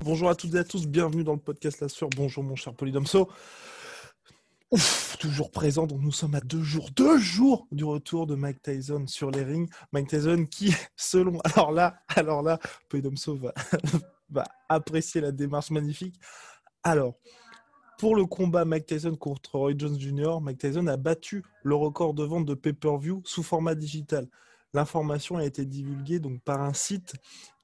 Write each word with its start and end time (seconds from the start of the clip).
Bonjour 0.00 0.28
à 0.28 0.34
toutes 0.34 0.54
et 0.54 0.58
à 0.58 0.64
tous, 0.64 0.88
bienvenue 0.88 1.22
dans 1.22 1.34
le 1.34 1.38
podcast 1.38 1.80
La 1.80 1.88
Sueur. 1.88 2.10
Bonjour 2.16 2.42
mon 2.42 2.56
cher 2.56 2.74
Polydomso. 2.74 3.30
Ouf, 4.72 5.05
toujours 5.18 5.50
présent, 5.50 5.86
donc 5.86 6.00
nous 6.00 6.12
sommes 6.12 6.34
à 6.34 6.40
deux 6.40 6.62
jours, 6.62 6.90
deux 6.94 7.18
jours 7.18 7.66
du 7.72 7.84
retour 7.84 8.26
de 8.26 8.34
Mike 8.34 8.62
Tyson 8.62 9.06
sur 9.06 9.30
les 9.30 9.42
rings. 9.42 9.68
Mike 9.92 10.08
Tyson 10.08 10.46
qui, 10.50 10.74
selon, 10.96 11.40
alors 11.40 11.72
là, 11.72 11.98
alors 12.08 12.42
là, 12.42 12.58
Polydomso 12.88 13.36
va, 13.36 13.52
va 14.30 14.44
apprécier 14.68 15.20
la 15.20 15.32
démarche 15.32 15.70
magnifique. 15.70 16.18
Alors, 16.82 17.14
pour 17.98 18.14
le 18.14 18.26
combat 18.26 18.64
Mike 18.64 18.86
Tyson 18.86 19.16
contre 19.16 19.58
Roy 19.58 19.72
Jones 19.76 19.98
Jr., 19.98 20.40
Mike 20.40 20.58
Tyson 20.58 20.86
a 20.86 20.96
battu 20.96 21.44
le 21.62 21.74
record 21.74 22.14
de 22.14 22.24
vente 22.24 22.44
de 22.44 22.54
pay-per-view 22.54 23.22
sous 23.24 23.42
format 23.42 23.74
digital. 23.74 24.28
L'information 24.74 25.36
a 25.38 25.44
été 25.44 25.64
divulguée 25.64 26.20
donc 26.20 26.42
par 26.42 26.60
un 26.60 26.74
site 26.74 27.14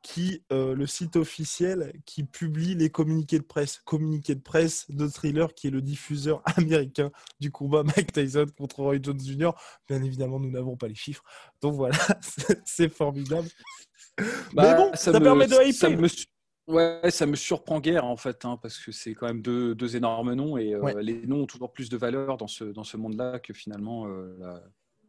qui, 0.02 0.42
euh, 0.52 0.74
le 0.74 0.86
site 0.86 1.16
officiel 1.16 1.92
qui 2.04 2.24
publie 2.24 2.74
les 2.74 2.90
communiqués 2.90 3.38
de 3.38 3.44
presse. 3.44 3.80
Communiqué 3.84 4.34
de 4.34 4.40
presse 4.42 4.86
de 4.90 5.06
Thriller, 5.06 5.54
qui 5.54 5.68
est 5.68 5.70
le 5.70 5.80
diffuseur 5.80 6.42
américain 6.56 7.10
du 7.40 7.50
combat 7.50 7.82
Mike 7.84 8.12
Tyson 8.12 8.46
contre 8.58 8.80
Roy 8.80 8.96
Jones 9.00 9.20
Jr. 9.20 9.52
Bien 9.88 10.02
évidemment, 10.02 10.40
nous 10.40 10.50
n'avons 10.50 10.76
pas 10.76 10.88
les 10.88 10.94
chiffres. 10.94 11.22
Donc 11.60 11.74
voilà, 11.74 11.96
c'est 12.64 12.88
formidable. 12.92 13.48
Bah, 14.52 14.72
Mais 14.72 14.74
bon, 14.76 14.90
ça, 14.94 15.18
permet 15.18 15.46
de 15.46 15.54
hyper. 15.54 15.72
ça 15.74 15.88
me 15.88 16.08
Ouais, 16.68 17.10
ça 17.10 17.26
me 17.26 17.34
surprend 17.34 17.80
guère 17.80 18.04
en 18.04 18.16
fait, 18.16 18.44
hein, 18.44 18.56
parce 18.62 18.78
que 18.78 18.92
c'est 18.92 19.14
quand 19.14 19.26
même 19.26 19.42
deux, 19.42 19.74
deux 19.74 19.96
énormes 19.96 20.32
noms 20.34 20.56
et 20.56 20.74
euh, 20.74 20.80
Ouais. 20.80 21.02
les 21.02 21.26
noms 21.26 21.42
ont 21.42 21.46
toujours 21.46 21.72
plus 21.72 21.88
de 21.88 21.96
valeur 21.96 22.36
dans 22.36 22.46
ce, 22.46 22.62
dans 22.62 22.84
ce 22.84 22.96
monde-là 22.96 23.40
que 23.40 23.52
finalement 23.52 24.06
euh, 24.06 24.36
la- 24.38 24.62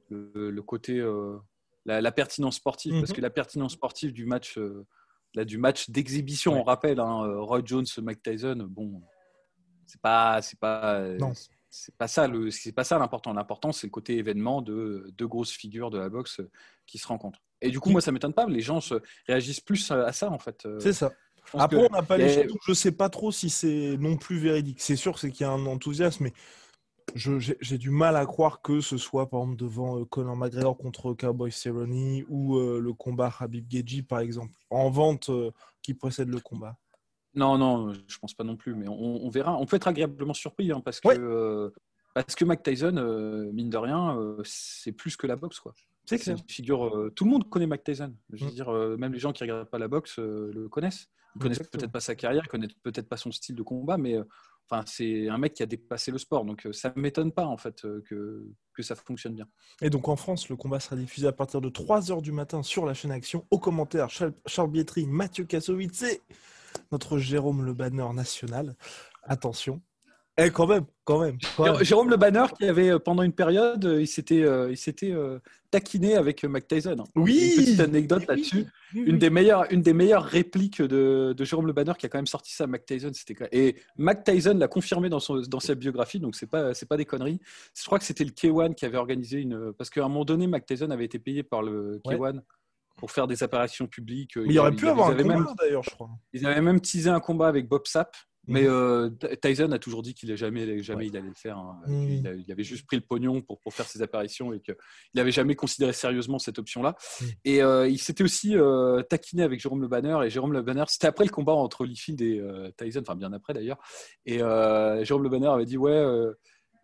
le, 0.10 0.50
le 0.52 0.62
côté, 0.64 1.00
la, 1.86 2.02
la 2.02 2.12
pertinence 2.12 2.56
sportive. 2.56 2.94
Parce 3.00 3.10
Mhm. 3.12 3.16
que 3.16 3.22
la 3.22 3.30
pertinence 3.30 3.74
sportive 3.74 4.14
du 4.14 4.26
match, 4.26 4.58
euh, 4.58 4.86
là, 5.36 5.46
du 5.46 5.58
match 5.58 5.90
d'exhibition, 5.90 6.54
Ouais. 6.54 6.60
on 6.60 6.64
rappelle, 6.64 7.00
hein, 7.00 7.26
euh, 7.26 7.42
Roy 7.42 7.62
Jones, 7.66 7.86
Mike 8.02 8.22
Tyson, 8.24 8.68
bon, 8.70 9.02
c'est 9.86 10.02
pas, 10.02 10.42
c'est 10.42 10.60
pas, 10.60 10.96
euh, 11.00 11.20
c'est 11.70 11.96
pas 11.96 12.08
ça 12.08 12.28
le, 12.28 12.52
c'est 12.52 12.72
pas 12.72 12.84
ça 12.84 12.98
l'important. 13.00 13.34
L'important, 13.34 13.72
c'est 13.72 13.88
le 13.88 13.92
côté 13.92 14.18
événement 14.18 14.62
de 14.62 15.12
deux 15.18 15.28
grosses 15.28 15.52
figures 15.52 15.90
de 15.90 15.98
la 15.98 16.10
boxe 16.10 16.40
qui 16.86 16.98
se 16.98 17.08
rencontrent. 17.08 17.42
Et 17.62 17.70
du 17.70 17.80
coup, 17.80 17.90
moi, 17.90 18.02
ça 18.02 18.12
m'étonne 18.12 18.34
pas. 18.34 18.46
Les 18.46 18.60
gens 18.62 18.82
se 18.82 18.96
réagissent 19.28 19.62
plus 19.62 19.90
à, 19.92 20.12
ça 20.12 20.30
en 20.30 20.38
fait. 20.40 20.68
C'est 20.80 20.94
ça. 20.94 21.12
Après, 21.54 21.78
on 21.78 21.90
n'a 21.90 22.02
pas 22.04 22.18
les 22.18 22.48
je 22.68 22.74
sais 22.74 22.92
pas 22.92 23.10
trop 23.10 23.32
si 23.32 23.50
c'est 23.50 23.98
non 23.98 24.18
plus 24.18 24.38
véridique. 24.38 24.80
C'est 24.82 24.96
sûr, 24.96 25.18
c'est 25.20 25.30
qu'il 25.32 25.42
y 25.42 25.50
a 25.50 25.52
un 25.52 25.66
enthousiasme, 25.66 26.26
mais 26.26 26.34
j'ai 27.16 27.78
du 27.78 27.90
mal 27.90 28.16
à 28.16 28.26
croire 28.26 28.62
que 28.62 28.82
ce 28.82 28.98
soit, 28.98 29.30
par 29.30 29.42
exemple, 29.42 29.58
devant 29.58 30.00
euh, 30.00 30.06
Conor 30.06 30.36
McGregor 30.36 30.78
contre 30.78 31.14
Cowboy 31.14 31.52
Cerrone 31.52 32.24
ou 32.28 32.58
euh, 32.58 32.80
le 32.80 32.94
combat 32.94 33.32
Habib 33.40 33.66
Geji, 33.70 34.02
par 34.04 34.20
exemple, 34.20 34.54
en 34.70 34.90
vente 34.90 35.30
euh, 35.30 35.52
qui 35.82 35.94
précède 35.94 36.30
le 36.30 36.40
combat. 36.40 36.78
Non, 37.36 37.58
non, 37.58 37.94
je 37.94 38.18
pense 38.20 38.34
pas 38.34 38.44
non 38.44 38.56
plus, 38.56 38.76
mais 38.76 38.88
on, 38.88 39.26
on 39.26 39.30
verra. 39.30 39.58
On 39.58 39.66
peut 39.66 39.76
être 39.76 39.88
agréablement 39.88 40.34
surpris 40.34 40.72
hein, 40.72 40.82
parce 40.82 41.00
que 41.00 41.08
Ouais. 41.08 41.18
euh, 41.20 41.70
parce 42.14 42.36
que 42.36 42.46
Mike 42.46 42.62
Tyson, 42.62 43.50
mine 43.54 43.72
de 43.72 43.78
rien, 43.78 44.20
c'est 44.44 44.92
plus 44.92 45.18
que 45.18 45.26
la 45.26 45.36
boxe 45.36 45.60
quoi. 45.60 45.74
C'est 46.06 46.20
figure. 46.48 47.10
tout 47.16 47.24
le 47.26 47.32
monde 47.32 47.50
connaît 47.50 47.66
Mike 47.66 47.84
Tyson. 47.84 48.14
Je 48.32 48.46
veux 48.46 48.52
Mm. 48.52 48.54
dire, 48.54 48.72
même 49.00 49.14
les 49.14 49.20
gens 49.20 49.32
qui 49.34 49.44
regardent 49.44 49.68
pas 49.68 49.80
la 49.80 49.88
boxe 49.88 50.20
le 50.20 50.68
connaissent. 50.70 51.08
Ils 51.36 51.42
connaissent 51.42 51.58
peut-être 51.68 51.92
pas 51.92 52.02
sa 52.02 52.14
carrière, 52.14 52.44
ils 52.46 52.50
connaissent 52.50 52.76
peut-être 52.84 53.10
pas 53.10 53.18
son 53.18 53.32
style 53.32 53.56
de 53.56 53.64
combat, 53.64 53.98
mais 53.98 54.20
c'est 54.86 55.30
un 55.30 55.38
mec 55.38 55.54
qui 55.54 55.64
a 55.64 55.66
dépassé 55.66 56.12
le 56.12 56.18
sport. 56.18 56.46
Donc 56.46 56.66
euh, 56.66 56.74
ça 56.74 56.94
m'étonne 56.96 57.32
pas 57.32 57.46
en 57.46 57.58
fait 57.58 57.86
euh, 57.86 58.02
que 58.08 58.46
que 58.74 58.82
ça 58.82 58.96
fonctionne 58.96 59.36
bien. 59.36 59.48
Et 59.82 59.90
donc 59.92 60.08
en 60.08 60.16
France, 60.16 60.50
le 60.50 60.56
combat 60.56 60.80
sera 60.80 60.96
diffusé 60.96 61.28
à 61.28 61.32
partir 61.32 61.62
de 61.62 61.70
3h 61.70 62.22
du 62.22 62.32
matin 62.32 62.64
sur 62.64 62.86
la 62.86 62.94
chaîne 62.96 63.12
Action. 63.12 63.46
Au 63.52 63.60
commentaire, 63.60 64.10
Charles, 64.10 64.34
Charles 64.48 64.72
Bietri, 64.72 65.06
Mathieu 65.06 65.46
Kassovitz 65.46 66.02
et 66.02 66.22
notre 66.92 67.20
Jérôme 67.20 67.64
Le 67.64 67.74
Banner 67.74 68.08
national. 68.14 68.76
Attention. 69.24 69.80
Eh, 70.40 70.50
quand 70.50 70.66
même, 70.66 70.86
quand 71.04 71.20
même. 71.20 71.38
quand 71.56 71.64
même. 71.66 71.84
Jérôme 71.84 72.10
Le 72.10 72.18
Banner 72.18 72.46
qui 72.58 72.66
avait 72.66 72.90
euh, 72.90 72.98
pendant 72.98 73.22
une 73.22 73.34
période, 73.34 73.86
euh, 73.86 74.02
il 74.02 74.08
s'était 74.08 74.42
euh, 74.42 74.72
il 74.72 74.78
s'était 74.78 75.14
taquiné 75.70 76.16
avec 76.16 76.44
Mike 76.44 76.68
Tyson. 76.68 76.96
hein. 77.00 77.04
Oui. 77.16 77.54
Une 77.56 77.64
petite 77.64 77.80
anecdote 77.80 78.26
là-dessus. 78.28 78.66
oui, 78.96 79.02
oui. 79.02 79.04
Une 79.06 79.20
des 79.20 79.30
meilleures, 79.30 79.72
une 79.72 79.84
des 79.84 79.94
meilleures 79.94 80.24
répliques 80.24 80.82
de, 80.82 81.34
de 81.38 81.44
Jérôme 81.44 81.68
Le 81.68 81.74
Banner 81.74 81.94
qui 82.00 82.08
a 82.08 82.10
quand 82.10 82.18
même 82.18 82.26
sorti 82.26 82.52
ça 82.52 82.64
à 82.64 82.68
Mac 82.68 82.84
Tyson. 82.84 83.12
C'était 83.14 83.36
quand- 83.36 83.48
et 83.52 83.76
Mac 83.98 84.24
Tyson 84.24 84.56
l'a 84.58 84.68
confirmé 84.68 85.08
dans, 85.10 85.20
son, 85.20 85.40
dans 85.42 85.60
sa 85.60 85.76
biographie, 85.76 86.20
donc 86.20 86.36
c'est 86.36 86.50
pas 86.50 86.74
c'est 86.74 86.88
pas 86.88 86.98
des 86.98 87.06
conneries. 87.06 87.40
Je 87.78 87.86
crois 87.86 88.00
que 88.00 88.06
c'était 88.06 88.24
le 88.24 88.32
K1 88.32 88.74
qui 88.74 88.86
avait 88.86 88.98
organisé 88.98 89.40
une 89.40 89.72
parce 89.78 89.92
qu'à 89.92 90.04
un 90.04 90.08
moment 90.08 90.26
donné, 90.26 90.48
Mac 90.48 90.66
Tyson 90.66 90.90
avait 90.90 91.06
été 91.06 91.20
payé 91.20 91.44
par 91.44 91.62
le 91.62 92.02
Ouais. 92.06 92.16
K1 92.18 92.42
pour 92.98 93.12
faire 93.12 93.28
des 93.28 93.44
apparitions 93.44 93.86
publiques. 93.86 94.38
Mais 94.38 94.46
il 94.54 94.58
aurait 94.60 94.72
pu 94.72 94.88
avoir 94.88 95.10
un 95.10 95.16
combat 95.16 95.54
d'ailleurs, 95.60 95.84
je 95.84 95.92
crois. 95.92 96.10
ils 96.34 96.44
avaient 96.48 96.62
même 96.62 96.80
teasé 96.82 97.10
un 97.12 97.20
combat 97.20 97.48
avec 97.50 97.68
Bob 97.68 97.86
Sapp. 97.86 98.16
Mais 98.48 98.64
Mhm. 98.64 98.68
euh, 98.70 99.10
Ty- 99.10 99.38
Tyson 99.42 99.72
a 99.72 99.80
toujours 99.80 100.02
dit 100.02 100.14
qu'il 100.14 100.32
a 100.32 100.36
jamais, 100.36 100.82
jamais 100.84 101.04
Ouais. 101.04 101.08
il 101.08 101.18
allait 101.18 101.30
le 101.30 101.34
faire. 101.34 101.58
hein. 101.58 101.80
Mhm. 101.88 102.10
Il, 102.10 102.28
a- 102.28 102.34
il 102.34 102.52
avait 102.52 102.64
juste 102.64 102.86
pris 102.86 102.98
le 102.98 103.02
pognon 103.04 103.42
pour, 103.42 103.60
pour 103.60 103.74
faire 103.74 103.86
ses 103.88 104.02
apparitions 104.02 104.52
et 104.54 104.60
qu'il 104.60 104.76
n'avait 105.16 105.32
jamais 105.32 105.56
considéré 105.56 105.94
sérieusement 105.94 106.40
cette 106.40 106.60
option-là. 106.60 106.96
Mhm. 107.22 107.28
Et 107.46 107.64
euh, 107.64 107.88
il 107.88 107.98
s'était 108.00 108.24
aussi 108.24 108.56
euh, 108.58 109.02
taquiné 109.04 109.44
avec 109.44 109.60
Jérôme 109.62 109.82
Le 109.82 109.88
Banner. 109.88 110.18
Et 110.26 110.30
Jérôme 110.30 110.52
Le 110.54 110.62
Banner, 110.62 110.84
c'était 110.88 111.08
après 111.08 111.24
le 111.26 111.32
combat 111.32 111.54
entre 111.54 111.82
Holyfield 111.82 112.22
et 112.22 112.42
Tyson, 112.78 113.02
enfin 113.02 113.16
bien 113.16 113.32
après 113.34 113.54
d'ailleurs. 113.54 113.78
Et 114.26 114.40
Jérôme 114.40 115.24
Le 115.24 115.30
Banner 115.30 115.48
avait 115.48 115.66
dit 115.66 115.78
Ouais, 115.78 116.04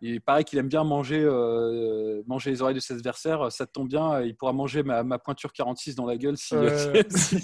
il 0.02 0.22
paraît 0.22 0.44
qu'il 0.44 0.58
aime 0.60 0.70
bien 0.70 0.84
manger, 0.84 1.22
euh, 1.22 2.22
manger 2.28 2.52
les 2.52 2.62
oreilles 2.62 2.76
de 2.76 2.80
ses 2.80 2.94
adversaires. 2.94 3.52
Ça 3.52 3.66
te 3.66 3.72
tombe 3.72 3.88
bien, 3.90 4.22
il 4.22 4.36
pourra 4.36 4.54
manger 4.54 4.82
ma, 4.84 5.04
ma 5.04 5.20
pointure 5.20 5.52
46 5.52 5.96
dans 5.96 6.06
la 6.06 6.18
gueule 6.18 6.38
si, 6.38 6.56
Euh. 6.56 7.04
si, 7.10 7.38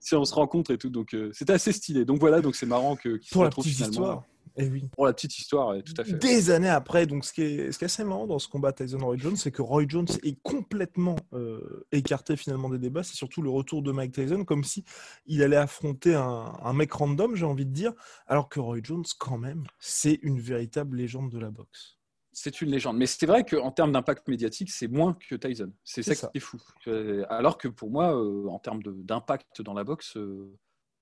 si 0.00 0.14
on 0.14 0.24
se 0.24 0.34
rencontre 0.34 0.70
et 0.70 0.78
tout. 0.78 0.90
Donc 0.90 1.14
euh, 1.14 1.30
c'était 1.32 1.52
assez 1.52 1.72
stylé. 1.72 2.04
Donc 2.04 2.20
voilà, 2.20 2.40
donc 2.40 2.54
c'est 2.56 2.66
marrant 2.66 2.96
que 2.96 3.16
qu'il 3.18 3.28
se 3.28 3.32
Pour 3.34 3.42
la 3.42 3.48
retrouve 3.48 3.64
petite 3.64 3.76
finalement- 3.76 3.92
histoire. 3.92 4.24
Eh 4.56 4.68
oui. 4.68 4.88
Pour 4.92 5.06
la 5.06 5.12
petite 5.12 5.36
histoire, 5.36 5.74
tout 5.82 5.94
à 5.98 6.04
fait. 6.04 6.12
Des 6.14 6.50
années 6.50 6.68
après, 6.68 7.06
donc 7.06 7.24
ce 7.24 7.32
qui 7.32 7.42
est, 7.42 7.72
ce 7.72 7.78
qui 7.78 7.84
est 7.84 7.86
assez 7.86 8.04
marrant 8.04 8.26
dans 8.26 8.38
ce 8.38 8.46
combat 8.48 8.72
Tyson-Roy 8.72 9.16
Jones, 9.16 9.36
c'est 9.36 9.50
que 9.50 9.62
Roy 9.62 9.84
Jones 9.88 10.06
est 10.22 10.40
complètement 10.42 11.16
euh, 11.32 11.86
écarté 11.90 12.36
finalement 12.36 12.68
des 12.68 12.78
débats. 12.78 13.02
C'est 13.02 13.16
surtout 13.16 13.42
le 13.42 13.50
retour 13.50 13.82
de 13.82 13.90
Mike 13.90 14.12
Tyson, 14.12 14.44
comme 14.44 14.62
si 14.62 14.84
il 15.26 15.42
allait 15.42 15.56
affronter 15.56 16.14
un, 16.14 16.52
un 16.62 16.72
mec 16.72 16.92
random, 16.92 17.34
j'ai 17.34 17.46
envie 17.46 17.66
de 17.66 17.72
dire, 17.72 17.92
alors 18.26 18.48
que 18.48 18.60
Roy 18.60 18.78
Jones, 18.82 19.04
quand 19.18 19.38
même, 19.38 19.64
c'est 19.80 20.20
une 20.22 20.40
véritable 20.40 20.96
légende 20.96 21.30
de 21.30 21.38
la 21.38 21.50
boxe. 21.50 21.98
C'est 22.34 22.60
une 22.60 22.70
légende. 22.70 22.96
Mais 22.96 23.06
c'est 23.06 23.26
vrai 23.26 23.44
qu'en 23.44 23.70
termes 23.70 23.92
d'impact 23.92 24.26
médiatique, 24.28 24.70
c'est 24.70 24.88
moins 24.88 25.16
que 25.28 25.36
Tyson. 25.36 25.72
C'est 25.84 26.02
ça, 26.02 26.14
ça. 26.14 26.28
qui 26.28 26.38
est 26.38 26.40
fou. 26.40 26.60
Euh, 26.88 27.24
Alors 27.28 27.56
que 27.58 27.68
pour 27.68 27.90
moi, 27.90 28.14
euh, 28.16 28.48
en 28.48 28.58
termes 28.58 28.82
d'impact 28.82 29.62
dans 29.62 29.72
la 29.72 29.84
boxe, 29.84 30.16
euh, 30.16 30.52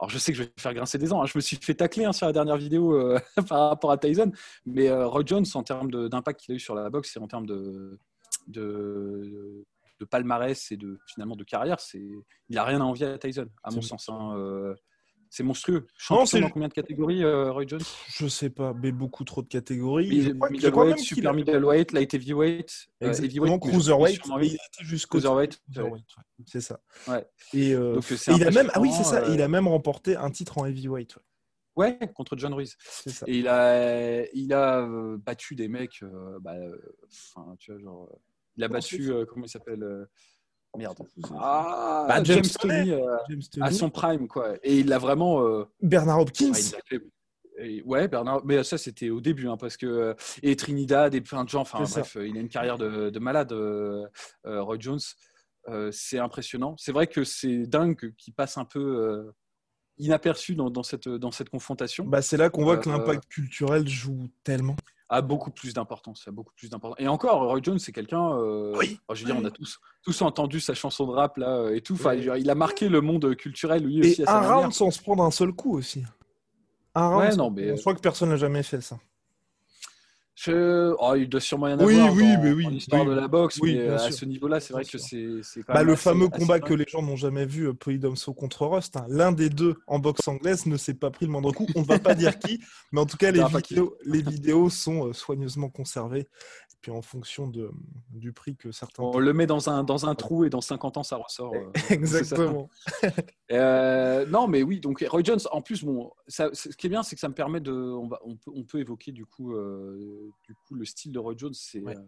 alors 0.03 0.11
je 0.11 0.19
sais 0.19 0.33
que 0.33 0.39
je 0.39 0.43
vais 0.43 0.51
faire 0.59 0.75
grincer 0.75 0.99
des 0.99 1.07
dents. 1.07 1.23
hein. 1.23 1.27
Je 1.27 1.39
me 1.39 1.41
suis 1.41 1.57
fait 1.57 1.75
tacler 1.75 2.05
hein, 2.05 2.13
sur 2.13 2.27
la 2.27 2.33
dernière 2.33 2.57
vidéo 2.57 2.95
euh, 2.95 3.21
par 3.49 3.69
rapport 3.69 3.93
à 3.93 3.99
Tyson. 3.99 4.33
Mais 4.67 4.89
euh, 4.89 5.07
Roy 5.07 5.23
Jones, 5.25 5.45
en 5.55 5.63
termes 5.63 5.91
d'impact 6.09 6.41
qu'il 6.41 6.53
a 6.53 6.57
eu 6.57 6.61
sur 6.61 6.75
la 6.75 6.91
boxe 6.91 7.17
et 7.17 7.21
en 7.21 7.29
termes 7.29 7.47
de, 7.47 8.01
de, 8.49 9.65
de 10.01 10.05
palmarès 10.05 10.73
et 10.73 10.77
de, 10.77 10.99
finalement 11.07 11.37
de 11.37 11.45
carrière, 11.45 11.77
il 11.95 12.25
n'a 12.51 12.65
rien 12.65 12.81
à 12.81 12.85
envier 12.85 13.07
à 13.07 13.17
Tyson, 13.19 13.47
à 13.63 13.71
mon 13.71 13.81
sens. 13.81 14.09
hein. 14.09 14.75
Euh, 15.33 15.35
c'est 15.35 15.43
monstrueux. 15.43 15.87
Champion 15.97 16.27
c'est- 16.27 16.41
dans 16.41 16.51
combien 16.51 16.69
de 16.69 16.75
catégories, 16.75 17.25
euh, 17.25 17.51
Roy 17.53 17.65
Jones 17.67 17.81
Je 18.09 18.27
sais 18.29 18.51
pas, 18.51 18.75
mais 18.75 18.93
beaucoup 18.93 19.25
trop 19.25 19.43
de 19.43 19.49
catégories. 19.49 20.09
Middleweight, 20.51 20.99
super 20.99 21.33
middleweight, 21.33 21.93
light 21.93 22.13
heavyweight, 22.15 22.89
euh, 23.03 23.09
Exactement, 23.09 23.59
mais 23.65 23.71
cruiserweight, 23.71 24.21
il 24.43 24.59
jusqu'au 24.87 25.19
Cruiserweight, 25.19 25.59
cruiserweight, 25.65 26.05
ouais, 26.19 26.45
c'est 26.47 26.61
ça. 26.61 26.81
Ouais. 27.09 27.27
Et, 27.55 27.75
euh, 27.75 27.95
Donc, 27.95 28.05
c'est 28.05 28.33
et 28.33 28.35
il 28.37 28.47
a 28.47 28.51
même, 28.51 28.71
ah 28.75 28.81
oui, 28.81 28.91
c'est 28.93 29.05
ça, 29.05 29.23
euh, 29.25 29.35
il 29.35 29.41
a 29.41 29.49
même 29.49 29.69
remporté 29.69 30.17
un 30.17 30.31
titre 30.31 30.59
en 30.59 30.67
heavyweight. 30.67 31.17
ouais. 31.17 31.23
Ouais, 31.75 31.99
contre 32.15 32.37
John 32.37 32.53
Ruiz. 32.53 32.77
Ça. 32.83 33.25
Et 33.27 33.39
il 33.39 33.49
a, 33.49 34.27
il 34.35 34.53
a 34.53 34.81
euh, 34.83 35.17
battu 35.17 35.55
des 35.55 35.69
mecs, 35.69 36.03
euh, 36.03 36.39
bah, 36.43 36.53
euh, 36.53 36.77
enfin, 37.35 37.55
tu 37.59 37.73
vois, 37.73 37.81
genre, 37.81 38.11
euh, 38.13 38.17
Il 38.59 38.65
a 38.65 38.69
battu, 38.69 39.11
euh, 39.11 39.25
comment 39.25 39.47
il 39.47 39.49
s'appelle 39.49 39.83
euh, 39.83 40.05
Merde. 40.77 40.99
C'est- 41.15 41.23
Ah, 41.39 42.07
Bah, 42.09 42.23
James, 42.25 42.43
James 42.45 42.53
Toney. 42.61 42.91
euh, 42.93 43.17
James 43.29 43.41
à 43.61 43.67
Toney, 43.67 43.73
son 43.79 43.91
prime, 43.91 44.27
quoi. 44.29 44.55
Et 44.63 44.79
il 44.81 44.89
l'a 44.89 44.99
vraiment. 44.99 45.43
euh, 45.47 45.65
Bernard 45.83 46.21
Hopkins. 46.21 46.53
et- 47.59 47.83
ouais, 47.85 48.09
Bernard, 48.09 48.43
mais 48.45 48.65
ça 48.65 48.79
c'était 48.79 49.11
au 49.11 49.21
début, 49.21 49.49
hein, 49.49 49.57
parce 49.57 49.77
que 49.77 49.87
euh, 49.87 50.15
et 50.43 50.57
Trinidad 50.57 51.15
et 51.15 51.21
plein 51.21 51.45
de 51.45 51.49
gens. 51.51 51.61
Enfin 51.61 51.79
bref, 52.01 52.17
euh, 52.17 52.27
il 52.27 52.37
a 52.37 52.41
une 52.41 52.49
carrière 52.49 52.79
de, 52.79 53.11
de 53.11 53.19
malade, 53.19 53.53
euh, 53.53 54.07
Roy 54.45 54.77
Jones. 54.81 54.99
Euh, 55.69 55.91
c'est 55.93 56.19
impressionnant. 56.19 56.75
C'est 56.79 56.91
vrai 56.91 57.07
que 57.07 57.23
c'est 57.23 57.67
dingue 57.67 58.15
qu'il 58.17 58.35
passe 58.35 58.57
un 58.59 58.65
peu 58.65 58.81
euh, 58.81 59.31
inaperçu 59.99 60.55
dans, 60.57 60.71
dans 60.71 60.83
cette 60.83 61.09
dans 61.09 61.31
cette 61.31 61.51
confrontation. 61.51 62.05
Bah, 62.05 62.21
c'est 62.23 62.37
là 62.37 62.51
qu'on 62.51 62.65
voit 62.65 62.79
que 62.79 62.89
Euh, 62.89 62.93
l'impact 62.95 63.27
culturel 63.29 63.87
joue 63.87 64.27
tellement. 64.43 64.75
A 65.13 65.21
beaucoup 65.23 65.51
plus 65.51 65.75
d'importance. 65.75 66.27
a 66.27 66.31
beaucoup 66.31 66.53
plus 66.57 66.71
d'importance. 66.71 66.99
Et 67.01 67.07
encore, 67.09 67.43
Roy 67.47 67.61
Jones, 67.63 67.79
c'est 67.79 67.93
quelqu'un. 67.93 68.33
euh, 68.39 68.75
Oui. 68.79 68.99
enfin, 69.07 69.15
je 69.15 69.21
veux 69.21 69.27
dire, 69.27 69.37
Oui. 69.37 69.43
on 69.45 69.47
a 69.47 69.51
tous, 69.51 69.79
tous 70.03 70.23
entendu 70.23 70.59
sa 70.59 70.75
chanson 70.75 71.07
de 71.07 71.13
rap 71.13 71.37
là 71.37 71.57
euh, 71.59 71.75
et 71.75 71.81
tout. 71.83 71.95
Enfin, 71.95 72.15
Oui. 72.17 72.29
il 72.41 72.49
a 72.51 72.55
marqué 72.55 72.89
le 72.89 73.01
monde 73.01 73.35
culturel 73.37 73.85
lui 73.85 74.01
aussi 74.01 74.23
Et 74.23 74.25
à 74.25 74.27
sa 74.27 74.39
un 74.39 74.41
manière. 74.41 74.57
round 74.61 74.73
sans 74.73 74.91
se 74.91 75.01
prendre 75.03 75.23
un 75.23 75.31
seul 75.31 75.53
coup 75.53 75.77
aussi. 75.77 76.03
Un 76.95 77.09
round. 77.09 77.21
Ouais, 77.21 77.31
sans- 77.33 77.37
non, 77.37 77.51
mais- 77.51 77.77
Je 77.77 77.81
crois 77.81 77.95
que 77.95 78.01
personne 78.01 78.31
n'a 78.31 78.37
jamais 78.37 78.63
fait 78.63 78.81
ça. 78.81 78.99
Je- 80.35 80.95
oh, 80.99 81.15
il 81.15 81.29
doit 81.29 81.41
sûrement 81.41 81.69
y 81.69 81.75
en 81.75 81.79
Oui, 81.85 81.95
avoir 81.95 82.15
oui, 82.15 82.23
dans, 82.35 82.43
mais 82.43 82.53
oui, 82.53 82.65
dans 82.65 82.71
l'histoire 82.71 83.03
oui. 83.03 83.09
de 83.09 83.13
la 83.21 83.29
boxe, 83.29 83.59
Oui, 83.61 83.75
mais 83.77 83.89
à 83.89 83.99
sûr. 83.99 84.15
ce 84.15 84.25
niveau-là, 84.25 84.61
c'est 84.61 84.73
vrai 84.73 84.85
que 84.85 84.97
c'est 84.97 85.63
quand 85.63 85.73
Bah, 85.75 85.81
même 85.81 85.89
le 85.89 85.93
assez- 85.93 86.03
fameux 86.03 86.27
assez 86.33 86.41
combat 86.41 86.59
dingue. 86.59 86.69
que 86.69 86.75
les 86.75 86.87
gens 86.89 87.03
n'ont 87.03 87.17
jamais 87.17 87.45
vu, 87.45 87.69
euh, 87.69 87.75
Polydomso 87.75 88.33
contre 88.33 88.67
Rust, 88.67 88.97
hein. 88.97 89.05
l'un 89.09 89.31
des 89.33 89.51
deux 89.51 89.77
en 89.87 89.99
boxe 89.99 90.27
anglaise 90.27 90.65
ne 90.67 90.77
s'est 90.79 90.95
pas 90.95 91.11
pris 91.11 91.27
le 91.27 91.33
moindre 91.33 91.53
coup. 91.53 91.67
On 91.77 91.81
ne 91.83 91.87
va 91.87 91.99
pas 91.99 92.15
dire 92.15 92.39
qui, 92.39 92.61
mais 92.93 93.01
en 93.01 93.07
tout 93.07 93.19
cas, 93.19 93.31
les 93.33 93.45
vidéos, 93.45 93.97
les 94.07 94.23
vidéos 94.23 94.71
sont 94.71 95.09
euh, 95.09 95.13
soigneusement 95.13 95.69
conservées. 95.69 96.21
Et 96.75 96.77
puis 96.81 96.91
en 96.91 97.03
fonction 97.03 97.47
de, 97.47 97.71
du 98.11 98.33
prix 98.33 98.57
que 98.57 98.73
certains. 98.73 99.05
On 99.05 99.19
le 99.21 99.33
met 99.33 99.47
dans 99.47 99.69
un, 99.71 99.85
dans 99.85 100.07
un 100.07 100.17
trou 100.17 100.45
et 100.45 100.51
dans 100.51 100.61
50 100.61 100.97
ans, 100.97 101.05
ça 101.05 101.15
ressort. 101.17 101.55
euh. 101.55 101.71
Exactement. 101.91 102.69
Euh, 103.51 104.25
non, 104.27 104.49
mais 104.49 104.63
oui, 104.63 104.81
donc 104.81 105.05
Roy 105.11 105.21
Jones, 105.23 105.39
en 105.51 105.61
plus, 105.61 105.85
bon, 105.85 106.11
ça, 106.27 106.49
ce 106.55 106.71
qui 106.71 106.87
est 106.87 106.89
bien, 106.89 107.03
c'est 107.03 107.17
que 107.17 107.21
ça 107.21 107.29
me 107.29 107.35
permet 107.35 107.61
de. 107.61 107.71
On, 107.71 108.09
va, 108.09 108.19
on, 108.25 108.35
peut, 108.37 108.51
on 108.55 108.65
peut 108.65 108.79
évoquer 108.79 109.13
du 109.13 109.27
coup, 109.27 109.53
euh, 109.55 110.22
du 110.47 110.55
coup 110.67 110.75
le 110.75 110.85
style 110.85 111.13
de 111.13 111.19
Roy 111.19 111.35
Jones, 111.37 111.55
c'est 111.55 111.81
Ouais. 111.81 111.97
euh, 111.97 112.03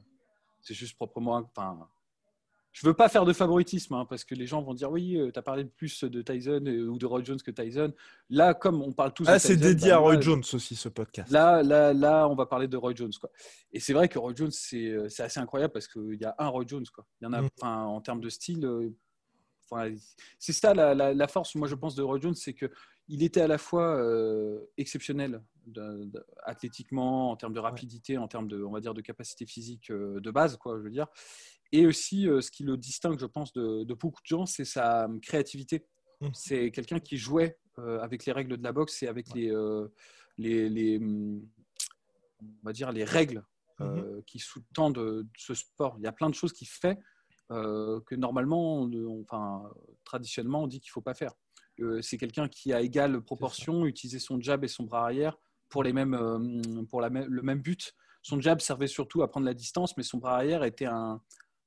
juste 0.70 0.96
proprement. 0.96 1.37
Enfin, 1.37 1.88
je 2.72 2.84
veux 2.87 2.94
pas 2.94 3.08
faire 3.08 3.25
de 3.25 3.32
favoritisme, 3.32 3.94
hein, 3.94 4.05
parce 4.05 4.25
que 4.25 4.34
les 4.34 4.46
gens 4.49 4.61
vont 4.61 4.75
dire 4.75 4.90
oui, 4.90 5.16
tu 5.32 5.38
as 5.38 5.43
parlé 5.43 5.64
plus 5.64 6.02
de 6.02 6.22
Tyson 6.22 6.64
euh, 6.66 6.88
ou 6.88 6.99
de 6.99 7.06
Roy 7.06 7.22
Jones 7.22 7.40
que 7.40 7.52
Tyson. 7.52 7.93
Là, 8.31 8.52
comme 8.52 8.82
on 8.82 8.93
parle 8.93 9.14
tous 9.14 9.25
Ah, 9.28 9.38
c'est 9.38 9.56
dédié 9.56 9.90
bah, 9.90 9.94
à 9.96 9.99
Roy 9.99 10.12
moi, 10.14 10.20
Jones 10.22 10.43
aussi, 10.52 10.75
ce 10.75 10.88
podcast. 10.88 11.31
Là, 11.31 11.62
là, 11.62 11.93
là, 11.93 12.26
on 12.28 12.34
va 12.34 12.46
parler 12.46 12.66
de 12.66 12.76
Roy 12.76 12.93
Jones, 12.96 13.12
quoi. 13.20 13.31
Et 13.72 13.78
c'est 13.78 13.93
vrai 13.93 14.08
que 14.08 14.19
Roy 14.19 14.32
Jones, 14.34 14.50
c'est 14.50 14.88
euh, 14.88 15.06
assez 15.19 15.38
incroyable 15.38 15.72
parce 15.72 15.87
qu'il 15.87 16.17
y 16.20 16.25
a 16.25 16.34
un 16.38 16.49
Roy 16.49 16.64
Jones, 16.67 16.87
quoi. 16.93 17.06
Il 17.20 17.25
y 17.25 17.26
en 17.28 17.32
a, 17.32 17.43
Mm. 17.43 17.49
en 17.62 18.00
termes 18.00 18.20
de 18.20 18.28
style, 18.28 18.64
euh, 18.67 18.90
c'est 20.38 20.52
ça 20.52 20.72
la, 20.75 20.94
la- 20.94 21.14
la 21.14 21.28
force, 21.28 21.55
moi, 21.56 21.67
je 21.69 21.75
pense, 21.75 21.94
de 21.94 22.02
Roy 22.02 22.20
Jones, 22.20 22.34
c'est 22.34 22.52
que 22.55 22.67
il 23.09 23.23
était 23.23 23.41
à 23.43 23.47
la 23.47 23.59
fois 23.59 23.97
euh, 23.97 24.61
exceptionnel 24.77 25.43
de- 25.67 26.05
de- 26.05 26.27
athlétiquement, 26.45 27.31
en 27.31 27.37
termes 27.37 27.53
de 27.55 27.61
rapidité, 27.61 28.19
en 28.19 28.29
termes 28.29 28.49
de, 28.49 28.62
on 28.62 28.71
va 28.71 28.81
dire, 28.81 28.95
de 28.95 29.01
capacité 29.01 29.47
physique 29.47 29.91
euh, 29.91 30.21
de 30.21 30.31
base, 30.31 30.56
quoi, 30.56 30.79
je 30.79 30.83
veux 30.85 30.91
dire. 30.91 31.06
Et 31.73 31.87
aussi, 31.87 32.29
euh, 32.29 32.41
ce 32.41 32.51
qui 32.51 32.62
le 32.65 32.77
distingue, 32.77 33.19
je 33.19 33.27
pense, 33.27 33.53
de, 33.53 33.85
de 33.85 33.95
beaucoup 33.95 34.21
de 34.23 34.27
gens, 34.27 34.47
c'est 34.47 34.65
sa 34.65 35.05
euh, 35.05 35.19
créativité. 35.21 35.87
Mhm. 36.21 36.31
C'est 36.35 36.71
quelqu'un 36.71 37.01
qui 37.01 37.17
jouait 37.17 37.59
avec 37.77 38.25
les 38.25 38.31
règles 38.33 38.56
de 38.56 38.62
la 38.62 38.73
boxe 38.73 39.03
et 39.03 39.09
avec 39.09 39.27
les, 39.35 39.51
les, 40.39 40.69
les, 40.69 40.99
hum, 40.99 41.43
on 42.41 42.47
va 42.62 42.73
dire, 42.73 42.93
les 42.93 43.03
règles 43.05 43.45
euh, 43.81 44.23
qui 44.27 44.39
sous-tendent 44.39 45.27
ce 45.37 45.55
sport. 45.55 45.97
Il 45.99 46.05
y 46.05 46.06
a 46.06 46.12
plein 46.12 46.31
de 46.31 46.35
choses 46.37 46.53
qu'il 46.53 46.69
fait 46.69 46.99
que 47.49 48.15
normalement, 48.15 48.77
on- 48.79 48.93
on- 48.93 49.23
enfin, 49.23 49.69
traditionnellement, 50.05 50.62
on 50.62 50.67
dit 50.69 50.79
qu'il 50.81 50.91
ne 50.91 50.93
faut 50.93 51.01
pas 51.03 51.15
faire. 51.15 51.33
C'est 52.03 52.19
quelqu'un 52.19 52.49
qui, 52.49 52.73
à 52.73 52.81
égale 52.81 53.21
proportion, 53.21 53.87
utilisait 53.87 54.19
son 54.19 54.41
jab 54.41 54.65
et 54.65 54.69
son 54.69 54.85
bras 54.85 55.03
arrière 55.05 55.37
pour, 55.69 55.82
les 55.82 55.93
mêmes, 55.93 56.15
euh, 56.15 56.82
pour 56.91 57.00
la 57.00 57.09
le 57.09 57.43
même 57.43 57.61
but. 57.61 57.93
Son 58.23 58.41
jab 58.41 58.61
servait 58.61 58.87
surtout 58.87 59.23
à 59.23 59.29
prendre 59.29 59.44
la 59.47 59.55
distance, 59.55 59.97
mais 59.97 60.03
son 60.03 60.19
bras 60.19 60.37
arrière 60.37 60.62
était 60.65 60.87
un, 60.87 61.21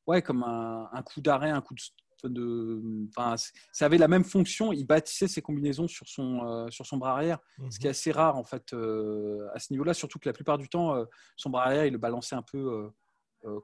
ouais, 0.08 0.22
comme 0.22 0.44
un, 0.44 0.90
un 0.92 1.02
coup 1.04 1.22
d'arrêt, 1.22 1.50
un 1.52 1.62
coup 1.62 1.76
de, 1.76 2.30
de- 2.30 3.08
enfin, 3.10 3.36
ça 3.72 3.86
avait 3.86 3.98
la 3.98 4.08
même 4.08 4.24
fonction. 4.24 4.72
Il 4.74 4.86
bâtissait 4.86 5.28
ses 5.28 5.42
combinaisons 5.42 5.88
sur 5.88 6.08
son, 6.08 6.44
euh, 6.48 6.70
sur 6.70 6.86
son 6.86 6.98
bras 6.98 7.12
arrière, 7.12 7.40
ce 7.70 7.78
qui 7.78 7.88
est 7.88 7.92
assez 7.92 8.12
rare 8.12 8.38
en 8.38 8.44
fait 8.44 8.74
euh, 8.74 9.48
à 9.54 9.60
ce 9.60 9.72
niveau-là. 9.74 9.94
Surtout 9.94 10.20
que 10.20 10.28
la 10.30 10.34
plupart 10.34 10.58
du 10.58 10.70
temps, 10.70 10.96
euh, 10.96 11.06
son 11.36 11.50
bras 11.50 11.66
arrière, 11.66 11.86
il 11.86 11.92
le 11.92 12.00
balançait 12.00 12.36
un 12.36 12.44
peu 12.44 12.90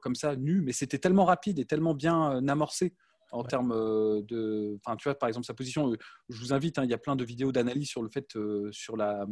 comme 0.00 0.14
ça, 0.14 0.34
nu, 0.36 0.62
mais 0.62 0.72
c'était 0.72 0.98
tellement 0.98 1.24
rapide 1.24 1.58
et 1.58 1.64
tellement 1.66 1.94
bien 1.94 2.46
amorcé 2.48 2.94
en 3.32 3.42
Ouais. 3.42 3.48
termes 3.48 3.72
euh, 3.72 4.22
de, 4.22 4.78
enfin, 4.84 4.96
tu 4.96 5.08
vois, 5.08 5.14
par 5.18 5.28
exemple 5.28 5.46
sa 5.46 5.54
position. 5.54 5.92
euh, 5.92 5.96
je 6.28 6.38
vous 6.40 6.52
invite, 6.52 6.78
hein, 6.78 6.84
il 6.84 6.90
y 6.90 6.94
a 6.94 6.98
plein 6.98 7.16
de 7.16 7.24
vidéos 7.24 7.52
d'analyse 7.52 7.88
sur 7.88 8.02
le 8.02 8.08
fait, 8.08 8.36
euh, 8.36 8.68
sur 8.72 8.96
la, 8.96 9.26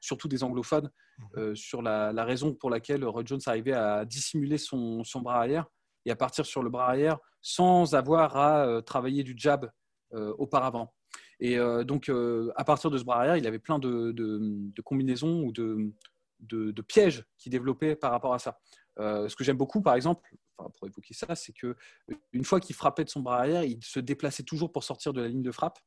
surtout 0.00 0.28
des 0.28 0.42
anglophones, 0.44 0.90
euh, 1.36 1.54
sur 1.54 1.82
la, 1.82 2.12
la 2.12 2.24
raison 2.24 2.54
pour 2.54 2.70
laquelle 2.70 3.04
Roy 3.04 3.22
Jones 3.24 3.40
arrivait 3.46 3.72
à 3.72 4.04
dissimuler 4.04 4.58
son, 4.58 5.04
son 5.04 5.20
bras 5.20 5.36
arrière 5.38 5.66
et 6.04 6.10
à 6.10 6.16
partir 6.16 6.44
sur 6.46 6.62
le 6.62 6.70
bras 6.70 6.88
arrière 6.88 7.18
sans 7.40 7.94
avoir 7.94 8.36
à 8.36 8.66
euh, 8.66 8.80
travailler 8.80 9.22
du 9.22 9.34
jab 9.36 9.70
auparavant. 10.38 10.94
Et 11.40 11.58
donc, 11.84 12.08
à 12.54 12.64
partir 12.64 12.88
de 12.88 12.98
ce 12.98 13.02
bras 13.02 13.16
arrière, 13.18 13.36
il 13.36 13.48
avait 13.48 13.58
plein 13.58 13.80
de, 13.80 14.12
de- 14.12 14.38
de 14.40 14.82
combinaisons 14.82 15.42
ou 15.42 15.50
de, 15.50 15.92
pièges 16.86 17.24
qu'il 17.36 17.50
développait 17.50 17.96
par 17.96 18.12
rapport 18.12 18.32
à 18.32 18.38
ça. 18.38 18.60
Ce 18.98 19.34
que 19.34 19.42
j'aime 19.42 19.56
beaucoup, 19.56 19.82
par 19.82 19.96
exemple, 19.96 20.22
enfin, 20.56 20.70
pour 20.78 20.88
évoquer 20.88 21.14
ça, 21.14 21.34
c'est 21.34 21.52
que 21.52 21.76
une 22.32 22.44
fois 22.44 22.60
qu'il 22.60 22.74
frappait 22.74 23.04
de 23.04 23.10
son 23.10 23.20
bras 23.20 23.38
arrière, 23.38 23.64
il 23.64 23.82
se 23.82 24.00
déplaçait 24.00 24.42
toujours 24.42 24.72
pour 24.72 24.84
sortir 24.84 25.12
de 25.12 25.20
la 25.20 25.28
ligne 25.28 25.42
de 25.42 25.52
frappe. 25.52 25.78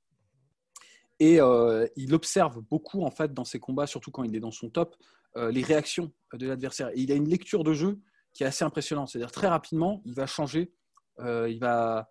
Et 1.20 1.42
euh, 1.42 1.88
il 1.96 2.14
observe 2.14 2.62
beaucoup, 2.62 3.04
en 3.04 3.12
fait, 3.12 3.34
dans 3.34 3.46
ses 3.46 3.60
combats, 3.60 3.88
surtout 3.88 4.12
quand 4.12 4.24
il 4.24 4.36
est 4.36 4.40
dans 4.40 4.52
son 4.52 4.70
top, 4.70 4.96
euh, 5.36 5.52
les 5.52 5.64
réactions 5.64 6.12
de 6.34 6.48
l'adversaire. 6.48 6.90
Et 6.90 7.02
il 7.02 7.12
a 7.12 7.16
une 7.16 7.28
lecture 7.28 7.64
de 7.64 7.74
jeu 7.74 8.00
qui 8.34 8.44
est 8.44 8.48
assez 8.48 8.64
impressionnante. 8.64 9.10
C'est-à-dire, 9.10 9.32
très 9.32 9.48
rapidement, 9.48 10.02
il 10.06 10.14
va 10.14 10.28
changer, 10.28 10.72
euh, 11.20 11.50
il 11.50 11.60
va 11.60 12.10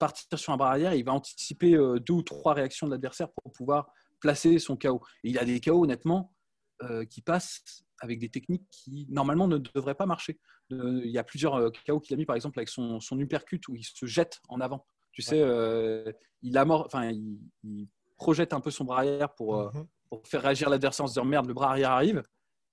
partir 0.00 0.36
sur 0.36 0.52
un 0.52 0.56
bras 0.56 0.70
arrière 0.70 0.94
et 0.94 0.98
il 0.98 1.04
va 1.04 1.12
anticiper 1.12 1.76
deux 2.00 2.12
ou 2.12 2.22
trois 2.22 2.54
réactions 2.54 2.88
de 2.88 2.90
l'adversaire 2.90 3.30
pour 3.30 3.52
pouvoir 3.52 3.88
placer 4.18 4.58
son 4.58 4.76
KO. 4.76 5.00
Et 5.22 5.30
il 5.30 5.38
a 5.38 5.44
des 5.44 5.60
KO, 5.60 5.84
honnêtement, 5.84 6.34
qui 7.08 7.20
passent 7.20 7.84
avec 8.00 8.18
des 8.18 8.30
techniques 8.30 8.66
qui, 8.68 9.06
normalement, 9.10 9.46
ne 9.46 9.58
devraient 9.58 9.94
pas 9.94 10.06
marcher. 10.06 10.40
Euh, 10.72 11.00
il 11.04 11.10
y 11.10 11.18
a 11.18 11.24
plusieurs 11.24 11.54
euh, 11.56 11.70
KO 11.86 12.00
qu'il 12.00 12.14
a 12.14 12.16
mis, 12.16 12.24
par 12.24 12.36
exemple, 12.36 12.58
avec 12.58 12.68
son, 12.68 13.00
son 13.00 13.18
uppercut 13.18 13.60
où 13.68 13.76
il 13.76 13.84
se 13.84 14.06
jette 14.06 14.40
en 14.48 14.60
avant. 14.60 14.86
Tu 15.12 15.22
sais, 15.22 15.40
euh, 15.40 16.10
il, 16.42 16.56
il, 16.56 17.38
il 17.64 17.88
projette 18.16 18.52
un 18.52 18.60
peu 18.60 18.70
son 18.70 18.84
bras 18.84 18.98
arrière 18.98 19.34
pour, 19.34 19.56
Mhm. 19.74 19.86
pour 20.08 20.26
faire 20.26 20.42
réagir 20.42 20.70
l'adversaire 20.70 21.04
en 21.04 21.08
se 21.08 21.12
disant 21.14 21.24
merde, 21.24 21.46
le 21.46 21.54
bras 21.54 21.70
arrière 21.70 21.90
arrive. 21.90 22.22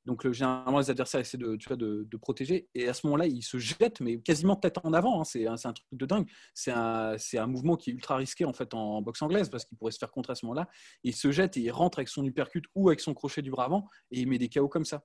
Donc, 0.05 0.23
le- 0.23 0.33
généralement, 0.33 0.79
les 0.79 0.89
adversaires 0.89 1.19
essaient 1.21 1.37
de, 1.37 1.55
tu 1.57 1.67
vois, 1.67 1.77
de, 1.77 2.07
de 2.09 2.17
protéger. 2.17 2.67
Et 2.73 2.87
à 2.87 2.93
ce 2.95 3.05
moment-là, 3.05 3.27
il 3.27 3.43
se 3.43 3.59
jette, 3.59 3.99
mais 4.01 4.19
quasiment 4.19 4.55
tête 4.55 4.79
en 4.83 4.93
avant. 4.93 5.21
hein. 5.21 5.23
C'est 5.23 5.45
un, 5.45 5.55
truc 5.57 5.85
de 5.91 6.05
dingue. 6.07 6.27
C'est 6.55 6.71
un, 6.71 7.15
un 7.35 7.47
mouvement 7.47 7.75
qui 7.75 7.91
est 7.91 7.93
ultra 7.93 8.15
risqué 8.15 8.43
en 8.45 8.53
fait 8.53 8.73
en 8.73 9.03
boxe 9.03 9.21
anglaise 9.21 9.49
parce 9.49 9.63
qu'il 9.65 9.77
pourrait 9.77 9.91
se 9.91 9.99
faire 9.99 10.09
contrer 10.11 10.31
à 10.31 10.35
ce 10.35 10.45
moment-là. 10.47 10.67
Il 11.03 11.13
se 11.13 11.31
jette 11.31 11.55
et 11.57 11.61
il 11.61 11.71
rentre 11.71 11.99
avec 11.99 12.07
son 12.09 12.25
uppercut 12.25 12.63
ou 12.73 12.89
avec 12.89 12.99
son 12.99 13.13
crochet 13.13 13.43
du 13.43 13.51
bras 13.51 13.65
avant 13.65 13.85
et 14.09 14.21
il 14.21 14.27
met 14.27 14.39
des 14.39 14.49
KO 14.49 14.67
comme 14.67 14.85
ça. 14.85 15.03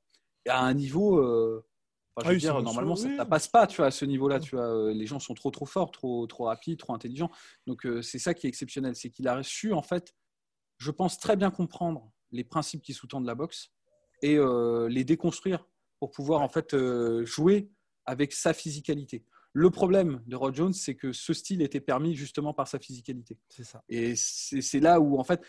À 0.48 0.64
un 0.64 0.72
niveau. 0.72 1.18
euh, 1.18 1.66
enfin, 2.16 2.28
je 2.28 2.30
Ah 2.30 2.32
veux 2.32 2.38
dire, 2.38 2.62
normalement, 2.62 2.96
ça 2.96 3.08
ne 3.08 3.24
passe 3.24 3.48
pas, 3.48 3.66
tu 3.66 3.76
vois, 3.76 3.86
à 3.86 3.90
ce 3.90 4.04
niveau-là. 4.04 4.40
Tu 4.40 4.56
vois, 4.56 4.66
Euh, 4.66 4.92
les 4.92 5.06
gens 5.06 5.18
sont 5.18 5.34
trop, 5.34 5.50
trop 5.50 5.66
forts, 5.66 5.90
trop, 5.90 6.26
trop 6.26 6.44
rapides, 6.44 6.78
trop 6.78 6.94
intelligents. 6.94 7.30
Donc, 7.66 7.86
euh, 7.86 8.02
c'est 8.02 8.18
ça 8.18 8.34
qui 8.34 8.46
est 8.46 8.48
exceptionnel, 8.48 8.96
c'est 8.96 9.10
qu'il 9.10 9.28
a 9.28 9.42
su, 9.42 9.72
en 9.72 9.82
fait, 9.82 10.14
je 10.78 10.90
pense 10.90 11.18
très 11.18 11.36
bien 11.36 11.50
comprendre 11.50 12.10
les 12.32 12.44
principes 12.44 12.82
qui 12.82 12.92
sous-tendent 12.92 13.26
la 13.26 13.34
boxe 13.34 13.70
et 14.22 14.36
euh, 14.36 14.88
les 14.88 15.04
déconstruire 15.04 15.66
pour 15.98 16.10
pouvoir 16.10 16.42
en 16.42 16.48
fait 16.48 16.74
euh, 16.74 17.24
jouer 17.24 17.70
avec 18.04 18.32
sa 18.32 18.52
physicalité. 18.52 19.24
Le 19.52 19.70
problème 19.70 20.22
de 20.26 20.36
Rod 20.36 20.54
Jones, 20.54 20.72
c'est 20.74 20.94
que 20.94 21.12
ce 21.12 21.32
style 21.32 21.62
était 21.62 21.80
permis 21.80 22.14
justement 22.14 22.52
par 22.52 22.68
sa 22.68 22.78
physicalité. 22.78 23.38
C'est 23.48 23.64
ça. 23.64 23.82
Et 23.88 24.14
c'est 24.16 24.80
là 24.80 25.00
où 25.00 25.18
en 25.18 25.24
fait 25.24 25.42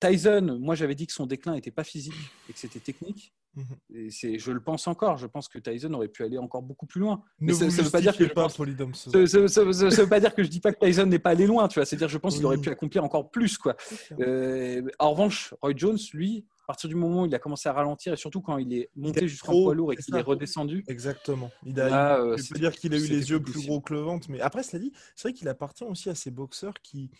Tyson, 0.00 0.58
moi 0.60 0.74
j'avais 0.74 0.94
dit 0.94 1.06
que 1.06 1.12
son 1.12 1.26
déclin 1.26 1.54
n'était 1.54 1.70
pas 1.70 1.84
physique 1.84 2.14
et 2.48 2.52
que 2.52 2.58
c'était 2.58 2.80
technique. 2.80 3.32
Mhm. 3.56 3.64
Et 3.94 4.10
c'est, 4.10 4.38
je 4.38 4.52
le 4.52 4.60
pense 4.60 4.86
encore. 4.86 5.16
Je 5.16 5.26
pense 5.26 5.48
que 5.48 5.58
Tyson 5.58 5.92
aurait 5.94 6.08
pu 6.08 6.22
aller 6.22 6.38
encore 6.38 6.62
beaucoup 6.62 6.86
plus 6.86 7.00
loin. 7.00 7.22
Ne 7.40 7.48
Mais 7.48 7.52
ça, 7.52 7.68
ça 7.70 7.82
veut 7.82 7.90
pas 7.90 8.00
dire 8.00 8.16
que 8.16 8.24
pas, 8.24 8.46
veut 8.46 10.08
pas 10.08 10.20
dire 10.20 10.34
que 10.34 10.42
je 10.44 10.48
dis 10.48 10.60
pas 10.60 10.72
que 10.72 10.84
Tyson 10.84 11.06
n'est 11.06 11.18
pas 11.18 11.30
allé 11.30 11.46
loin, 11.46 11.66
tu 11.66 11.80
vois. 11.80 11.84
C'est-à-dire, 11.84 12.08
je 12.08 12.18
pense 12.18 12.36
qu'il 12.36 12.46
aurait 12.46 12.56
Oui. 12.56 12.62
pu 12.62 12.70
accomplir 12.70 13.02
encore 13.02 13.30
plus, 13.30 13.58
quoi. 13.58 13.74
C'est. 13.80 14.20
Euh, 14.20 14.88
en 14.98 15.10
revanche, 15.10 15.52
Roy 15.62 15.72
Jones, 15.74 15.98
lui, 16.14 16.46
à 16.62 16.66
partir 16.68 16.88
du 16.88 16.94
moment 16.94 17.22
où 17.22 17.26
il 17.26 17.34
a 17.34 17.40
commencé 17.40 17.68
à 17.68 17.72
ralentir 17.72 18.12
et 18.12 18.16
surtout 18.16 18.40
quand 18.40 18.56
il 18.58 18.72
est 18.72 18.90
monté 18.94 19.26
jusqu'en 19.26 19.52
poids 19.52 19.74
lourd 19.74 19.92
et 19.92 19.96
c'est 19.96 20.04
qu'il 20.04 20.16
est 20.16 20.20
redescendu, 20.20 20.84
Exactement. 20.86 21.50
Il 21.66 21.80
a, 21.80 21.88
Là, 21.88 22.20
euh, 22.20 22.36
je 22.36 22.52
peux 22.52 22.60
dire 22.60 22.72
qu'il 22.72 22.94
a 22.94 22.98
eu 22.98 23.08
les 23.08 23.30
yeux 23.30 23.40
plus 23.42 23.66
gros 23.66 23.80
que 23.80 23.92
le 23.92 24.00
ventre, 24.00 24.28
mais 24.30 24.40
après, 24.40 24.62
cela 24.62 24.80
dit, 24.80 24.92
c'est 25.16 25.28
vrai 25.28 25.32
qu'il 25.32 25.48
appartient 25.48 25.82
aussi 25.84 26.08
à 26.08 26.14
ces 26.14 26.30
boxeurs 26.30 26.74
qui. 26.82 27.10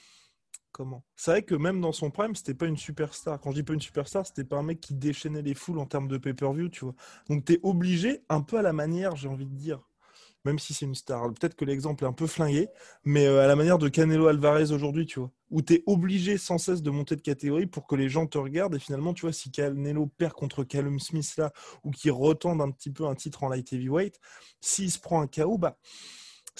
Comment? 0.73 1.05
C'est 1.17 1.31
vrai 1.33 1.43
que 1.43 1.55
même 1.55 1.81
dans 1.81 1.93
son 1.93 2.11
prime, 2.11 2.35
c'était 2.35 2.55
pas 2.55 2.67
une 2.67 2.77
superstar. 2.77 3.41
Quand 3.41 3.51
je 3.51 3.57
dis 3.57 3.63
pas 3.63 3.75
une 3.75 3.81
superstar, 3.81 4.27
c'était 4.27 4.45
pas 4.45 4.57
un 4.57 4.63
mec 4.63 4.81
qui 4.81 4.95
déchaînait 4.95 5.43
les 5.43 5.55
foules 5.55 5.79
en 5.79 5.87
termes 5.87 6.09
de 6.09 6.17
pay-per-view, 6.17 6.69
tu 6.69 6.85
vois. 6.85 6.95
Donc 7.29 7.45
tu 7.45 7.59
obligé, 7.63 8.23
un 8.29 8.41
peu 8.41 8.57
à 8.57 8.63
la 8.63 8.73
manière, 8.73 9.17
j'ai 9.17 9.29
envie 9.29 9.47
de 9.47 9.55
dire, 9.55 9.81
même 10.45 10.59
si 10.59 10.73
c'est 10.73 10.87
une 10.87 10.95
star. 10.95 11.33
Peut-être 11.35 11.55
que 11.55 11.65
l'exemple 11.65 12.05
est 12.05 12.07
un 12.07 12.13
peu 12.13 12.27
flingué, 12.27 12.69
mais 13.05 13.27
euh, 13.27 13.43
à 13.43 13.47
la 13.47 13.57
manière 13.57 13.79
de 13.79 13.89
Canelo 13.89 14.29
Alvarez 14.29 14.73
aujourd'hui, 14.73 15.07
tu 15.07 15.19
vois, 15.21 15.31
où 15.51 15.61
tu 15.61 15.83
obligé 15.87 16.39
sans 16.39 16.59
cesse 16.59 16.83
de 16.83 16.91
monter 16.91 17.17
de 17.17 17.21
catégorie 17.21 17.67
pour 17.67 17.87
que 17.87 17.97
les 17.97 18.09
gens 18.09 18.27
te 18.27 18.39
regardent. 18.39 18.77
Et 18.77 18.79
finalement, 18.81 19.13
tu 19.13 19.23
vois, 19.23 19.33
si 19.33 19.51
Canelo 19.51 20.07
perd 20.07 20.33
contre 20.35 20.65
Callum 20.65 21.01
Smith 21.01 21.37
là, 21.37 21.53
ou 21.85 21.91
qu'il 21.91 22.13
retende 22.13 22.61
un 22.63 22.71
petit 22.71 22.91
peu 22.91 23.07
un 23.07 23.15
titre 23.15 23.43
en 23.43 23.49
light 23.49 23.73
heavyweight, 23.73 24.21
s'il 24.61 24.91
se 24.91 24.99
prend 24.99 25.21
un 25.21 25.27
KO, 25.27 25.59
bah 25.59 25.77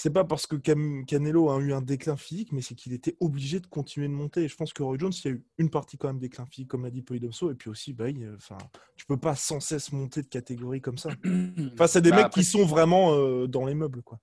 c'est 0.01 0.09
pas 0.09 0.23
parce 0.23 0.47
que 0.47 0.55
Canelo 0.55 1.51
a 1.51 1.59
eu 1.59 1.73
un 1.73 1.81
déclin 1.83 2.17
physique, 2.17 2.51
mais 2.51 2.63
c'est 2.63 2.73
qu'il 2.73 2.91
était 2.91 3.15
obligé 3.19 3.59
de 3.59 3.67
continuer 3.67 4.07
de 4.07 4.13
monter. 4.13 4.41
Et 4.41 4.47
je 4.47 4.55
pense 4.55 4.73
que 4.73 4.81
Roy 4.81 4.97
Jones, 4.97 5.11
il 5.13 5.27
y 5.27 5.31
a 5.31 5.35
eu 5.35 5.45
une 5.59 5.69
partie 5.69 5.95
quand 5.95 6.07
même 6.07 6.17
déclin 6.17 6.47
physique, 6.47 6.69
comme 6.69 6.85
l'a 6.85 6.89
dit 6.89 7.03
Polydomso, 7.03 7.51
et 7.51 7.53
puis 7.53 7.69
aussi, 7.69 7.93
bah, 7.93 8.05
enfin, 8.35 8.57
tu 8.95 9.05
peux 9.05 9.19
pas 9.19 9.35
sans 9.35 9.59
cesse 9.59 9.91
monter 9.91 10.23
de 10.23 10.27
catégorie 10.27 10.81
comme 10.81 10.97
ça. 10.97 11.11
Face 11.77 11.97
à 11.97 12.01
des 12.01 12.09
bah, 12.09 12.23
mecs 12.23 12.31
qui 12.31 12.43
sont 12.43 12.65
vraiment 12.65 13.13
euh, 13.13 13.45
dans 13.45 13.63
les 13.63 13.75
meubles, 13.75 14.01
quoi. 14.01 14.19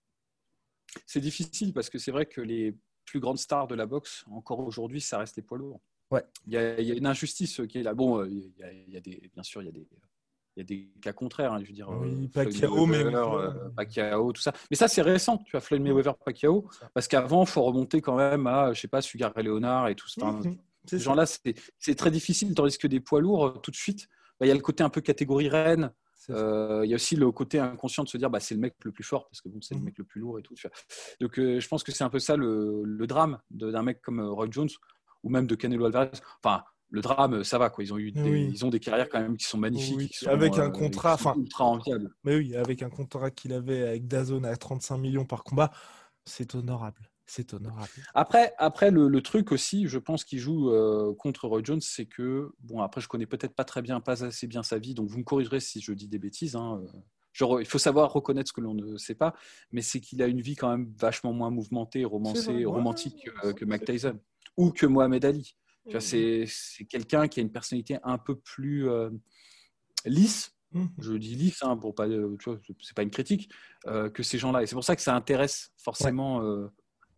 C'est 1.06 1.20
difficile 1.20 1.72
parce 1.72 1.90
que 1.90 1.98
c'est 2.00 2.10
vrai 2.10 2.26
que 2.26 2.40
les 2.40 2.76
plus 3.04 3.20
grandes 3.20 3.38
stars 3.38 3.68
de 3.68 3.76
la 3.76 3.86
boxe, 3.86 4.24
encore 4.32 4.58
aujourd'hui, 4.58 5.00
ça 5.00 5.18
reste 5.18 5.36
les 5.36 5.44
poids 5.44 5.58
lourds. 5.58 5.80
Ouais. 6.10 6.24
Il 6.48 6.54
y, 6.54 6.56
a, 6.56 6.80
une 6.80 7.06
injustice 7.06 7.60
qui 7.68 7.78
est 7.78 7.82
là. 7.84 7.94
Bon, 7.94 8.18
euh, 8.18 8.28
il 8.28 8.92
y 8.92 8.96
a, 8.96 9.00
des, 9.00 9.30
bien 9.32 9.44
sûr, 9.44 9.62
il 9.62 9.66
y 9.66 9.68
a 9.68 9.72
des 9.72 9.86
il 10.58 10.62
y 10.62 10.62
a 10.62 10.64
des 10.64 10.88
cas 11.00 11.12
contraires, 11.12 11.52
hein, 11.52 11.60
je 11.62 11.68
veux 11.68 11.72
dire. 11.72 11.88
Oui, 11.88 12.24
euh, 12.24 12.28
Pacquiao, 12.32 12.84
mais 12.86 13.04
euh, 13.04 13.50
Pacquiao, 13.76 14.32
tout 14.32 14.42
ça. 14.42 14.52
Mais 14.70 14.76
ça, 14.76 14.88
c'est 14.88 15.02
récent, 15.02 15.38
tu 15.38 15.56
as 15.56 15.60
Floyd 15.60 15.82
Mayweather, 15.82 16.16
Pacquiao, 16.16 16.68
parce 16.94 17.06
qu'avant, 17.06 17.44
il 17.44 17.48
faut 17.48 17.62
remonter 17.62 18.00
quand 18.00 18.16
même 18.16 18.48
à, 18.48 18.72
je 18.72 18.80
sais 18.80 18.88
pas, 18.88 19.00
Sugar 19.00 19.32
et 19.36 19.42
Léonard 19.44 19.86
et 19.86 19.94
tout 19.94 20.08
ça. 20.08 20.26
Mhm, 20.26 20.58
ces 20.84 20.98
gens-là, 20.98 21.26
c'est 21.26 21.94
très 21.94 22.10
difficile, 22.10 22.54
tandis 22.54 22.76
que 22.76 22.88
des 22.88 22.98
poids 22.98 23.20
lourds, 23.20 23.46
euh, 23.46 23.50
tout 23.62 23.70
de 23.70 23.76
suite, 23.76 24.08
bah, 24.40 24.46
il 24.46 24.48
y 24.48 24.52
a 24.52 24.54
le 24.54 24.60
côté 24.60 24.82
un 24.82 24.90
peu 24.90 25.00
catégorie 25.00 25.48
reine. 25.48 25.92
Il 26.30 26.34
y 26.86 26.92
a 26.92 26.96
aussi 26.96 27.16
le 27.16 27.30
côté 27.30 27.58
inconscient 27.58 28.04
de 28.04 28.08
se 28.08 28.18
dire 28.18 28.28
bah, 28.28 28.40
c'est 28.40 28.54
le 28.54 28.60
mec 28.60 28.74
le 28.82 28.92
plus 28.92 29.04
fort 29.04 29.28
parce 29.30 29.40
que 29.40 29.48
bon, 29.48 29.62
c'est 29.62 29.72
le 29.72 29.80
mhm. 29.80 29.86
mec 29.86 29.98
le 29.98 30.04
plus 30.04 30.20
lourd 30.20 30.38
et 30.38 30.42
tout. 30.42 30.54
Donc 31.22 31.36
je 31.36 31.66
pense 31.68 31.82
que 31.82 31.90
c'est 31.90 32.04
un 32.04 32.10
peu 32.10 32.18
ça 32.18 32.36
le, 32.36 32.82
le 32.84 33.06
drame 33.06 33.38
d'un 33.50 33.82
mec 33.82 34.02
comme 34.02 34.20
Roy 34.20 34.48
Jones 34.50 34.68
ou 35.22 35.30
même 35.30 35.46
de 35.46 35.54
Canelo 35.54 35.86
Alvarez. 35.86 36.10
Enfin, 36.42 36.64
le 36.90 37.00
drame, 37.00 37.44
ça 37.44 37.58
va 37.58 37.70
quoi. 37.70 37.84
Ils 37.84 37.92
ont 37.92 37.98
eu, 37.98 38.12
des, 38.12 38.40
ils 38.40 38.64
ont 38.64 38.70
des 38.70 38.80
carrières 38.80 39.08
quand 39.08 39.20
même 39.20 39.36
qui 39.36 39.44
sont 39.44 39.58
magnifiques, 39.58 40.24
avec 40.26 40.54
un 40.58 40.68
euh, 40.68 40.70
contrat, 40.70 41.14
enfin, 41.14 41.34
ultra 41.36 41.64
enviable. 41.64 42.10
Mais 42.24 42.36
oui, 42.36 42.56
avec 42.56 42.82
un 42.82 42.90
contrat 42.90 43.30
qu'il 43.30 43.52
avait 43.52 43.82
avec 43.82 44.06
Dazone 44.06 44.44
à 44.46 44.56
35 44.56 44.96
millions 44.96 45.26
par 45.26 45.44
combat, 45.44 45.70
c'est 46.24 46.54
honorable. 46.54 47.10
C'est 47.26 47.52
honorable. 47.52 47.90
Après, 48.14 48.54
après 48.56 48.90
le, 48.90 49.20
truc 49.20 49.52
aussi, 49.52 49.86
je 49.86 49.98
pense 49.98 50.24
qu'il 50.24 50.38
joue 50.38 50.70
euh, 50.70 51.14
contre 51.14 51.46
Roy 51.46 51.60
Jones, 51.62 51.82
c'est 51.82 52.06
que 52.06 52.52
bon, 52.60 52.80
après, 52.80 53.02
je 53.02 53.08
connais 53.08 53.26
peut-être 53.26 53.54
pas 53.54 53.64
très 53.64 53.82
bien, 53.82 54.00
pas 54.00 54.24
assez 54.24 54.46
bien 54.46 54.62
sa 54.62 54.78
vie, 54.78 54.94
donc 54.94 55.10
vous 55.10 55.18
me 55.18 55.24
corrigerez 55.24 55.60
si 55.60 55.82
je 55.82 55.92
dis 55.92 56.08
des 56.08 56.18
bêtises. 56.18 56.56
Hein, 56.56 56.80
euh. 56.82 56.98
Genre, 57.34 57.60
il 57.60 57.66
faut 57.66 57.78
savoir 57.78 58.10
reconnaître 58.14 58.48
ce 58.48 58.54
que 58.54 58.62
l'on 58.62 58.72
ne 58.72 58.96
sait 58.96 59.14
pas, 59.14 59.34
mais 59.72 59.82
c'est 59.82 60.00
qu'il 60.00 60.22
a 60.22 60.26
une 60.26 60.40
vie 60.40 60.56
quand 60.56 60.70
même 60.70 60.90
vachement 60.98 61.34
moins 61.34 61.50
mouvementée, 61.50 62.06
romancée, 62.06 62.64
romantique 62.64 63.28
que 63.54 63.64
Mike 63.66 63.84
Tyson 63.84 64.18
ou 64.56 64.72
que 64.72 64.86
Mohamed 64.86 65.24
Ali. 65.24 65.54
Mmh. 65.94 66.46
C'est 66.46 66.84
quelqu'un 66.84 67.28
qui 67.28 67.40
a 67.40 67.42
une 67.42 67.52
personnalité 67.52 67.98
un 68.02 68.18
peu 68.18 68.36
plus 68.36 68.88
euh, 68.88 69.10
lisse. 70.04 70.54
Mmh. 70.72 70.86
Je 70.98 71.12
dis 71.14 71.34
lisse, 71.34 71.62
hein, 71.62 71.76
pour 71.76 71.94
pas, 71.94 72.06
euh, 72.06 72.36
c'est 72.82 72.94
pas 72.94 73.02
une 73.02 73.10
critique 73.10 73.50
euh, 73.86 74.10
que 74.10 74.22
ces 74.22 74.38
gens-là. 74.38 74.62
Et 74.62 74.66
c'est 74.66 74.74
pour 74.74 74.84
ça 74.84 74.96
que 74.96 75.02
ça 75.02 75.14
intéresse 75.14 75.72
forcément 75.78 76.42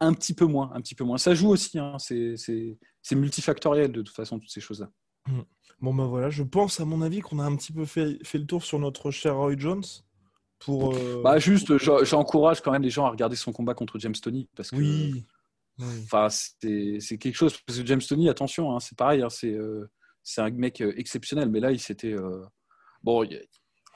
un 0.00 0.14
petit 0.14 0.34
peu 0.34 0.46
moins, 0.46 0.70
un 0.74 0.80
petit 0.80 0.94
peu 0.94 1.04
moins. 1.04 1.18
Ça 1.18 1.34
joue 1.34 1.50
aussi. 1.50 1.78
Hein, 1.78 1.96
c'est 1.98 3.14
multifactoriel 3.14 3.92
de 3.92 4.02
toute 4.02 4.14
façon 4.14 4.38
toutes 4.38 4.50
ces 4.50 4.60
choses-là. 4.60 4.90
Mmh. 5.26 5.40
Bon 5.80 5.94
ben 5.94 6.06
voilà, 6.06 6.28
je 6.28 6.42
pense 6.42 6.78
à 6.80 6.84
mon 6.84 7.00
avis 7.00 7.20
qu'on 7.20 7.38
a 7.38 7.44
un 7.44 7.56
petit 7.56 7.72
peu 7.72 7.86
fait, 7.86 8.18
fait, 8.22 8.36
le 8.36 8.44
tour 8.44 8.62
sur 8.62 8.78
notre 8.78 9.10
cher 9.10 9.36
Roy 9.36 9.56
Jones. 9.56 9.84
Pour, 10.58 10.94
bah 11.24 11.38
juste, 11.38 11.78
j'encourage 11.78 12.60
quand 12.60 12.70
même 12.70 12.82
les 12.82 12.90
gens 12.90 13.06
à 13.06 13.10
regarder 13.10 13.34
son 13.34 13.50
combat 13.50 13.72
contre 13.72 13.98
James 13.98 14.14
Tony 14.14 14.46
parce 14.54 14.70
que 14.70 14.76
oui. 14.76 15.24
Enfin, 15.78 16.28
c'est 16.28 17.18
quelque 17.18 17.34
chose. 17.34 17.56
Parce 17.66 17.78
que 17.78 17.86
James 17.86 18.00
Tony, 18.06 18.28
attention, 18.28 18.74
hein, 18.74 18.80
c'est 18.80 18.96
pareil, 18.96 19.22
hein, 19.22 19.28
euh, 19.44 19.86
c'est 20.22 20.40
un 20.40 20.50
mec 20.50 20.80
euh, 20.80 20.92
exceptionnel. 20.96 21.48
Mais 21.48 21.60
là, 21.60 21.70
il 21.72 21.80
s'était. 21.80 22.12
Euh, 22.12 22.44
bon, 23.02 23.26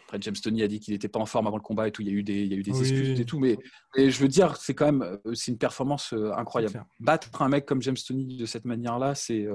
après, 0.07 0.19
James 0.21 0.35
Tony 0.43 0.63
a 0.63 0.69
dit 0.69 0.81
qu'il 0.81 0.93
n'était 0.93 1.09
pas 1.09 1.21
en 1.21 1.27
forme 1.27 1.47
avant 1.47 1.57
le 1.57 1.63
combat 1.63 1.89
et 1.89 1.91
tout. 1.91 2.03
Il 2.03 2.09
y 2.09 2.11
a 2.11 2.15
eu 2.15 2.23
des, 2.23 2.43
il 2.43 2.53
y 2.53 2.55
a 2.55 2.57
eu 2.57 2.63
des 2.63 2.79
excuses 2.79 3.21
et 3.21 3.25
tout. 3.25 3.39
Mais, 3.39 3.57
je 3.97 4.19
veux 4.19 4.29
dire, 4.29 4.57
c'est 4.57 4.75
quand 4.75 4.87
même 4.87 5.19
c'est 5.35 5.51
une 5.51 5.59
performance 5.59 6.15
incroyable. 6.37 6.85
Battre 7.01 7.43
un 7.43 7.49
mec 7.49 7.67
comme 7.67 7.83
James 7.83 7.97
Tony 8.07 8.37
de 8.37 8.47
cette 8.47 8.65
manière-là, 8.65 9.15
c'est. 9.15 9.47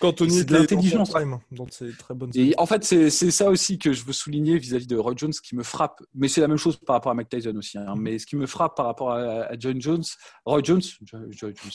Quand 0.00 0.12
Tony 0.12 0.44
de 0.44 0.52
l'intelligence. 0.52 1.12
Donc, 1.52 1.68
c'est 1.72 1.96
très 1.96 2.14
bonne. 2.14 2.30
Et 2.34 2.54
en 2.58 2.66
fait, 2.66 2.84
c'est 2.84 3.10
ça 3.10 3.50
aussi 3.50 3.78
que 3.78 3.92
je 3.92 4.04
veux 4.04 4.12
souligner 4.12 4.58
vis-à-vis 4.58 4.86
de 4.86 4.96
Roy 4.96 5.14
Jones 5.16 5.32
qui 5.32 5.56
me 5.56 5.62
frappe. 5.62 6.02
Mais 6.14 6.28
c'est 6.28 6.40
la 6.40 6.48
même 6.48 6.56
chose 6.56 6.76
par 6.76 6.94
rapport 6.94 7.12
à 7.12 7.14
Mike 7.14 7.28
Tyson 7.28 7.54
aussi. 7.56 7.78
Hein. 7.78 7.94
Mm-hmm. 7.94 8.00
Mais 8.00 8.18
ce 8.18 8.26
qui 8.26 8.36
me 8.36 8.46
frappe 8.46 8.76
par 8.76 8.86
rapport 8.86 9.12
à, 9.12 9.48
John 9.58 9.80
Jones, 9.80 10.04
Roy 10.44 10.60
Jones, 10.62 10.82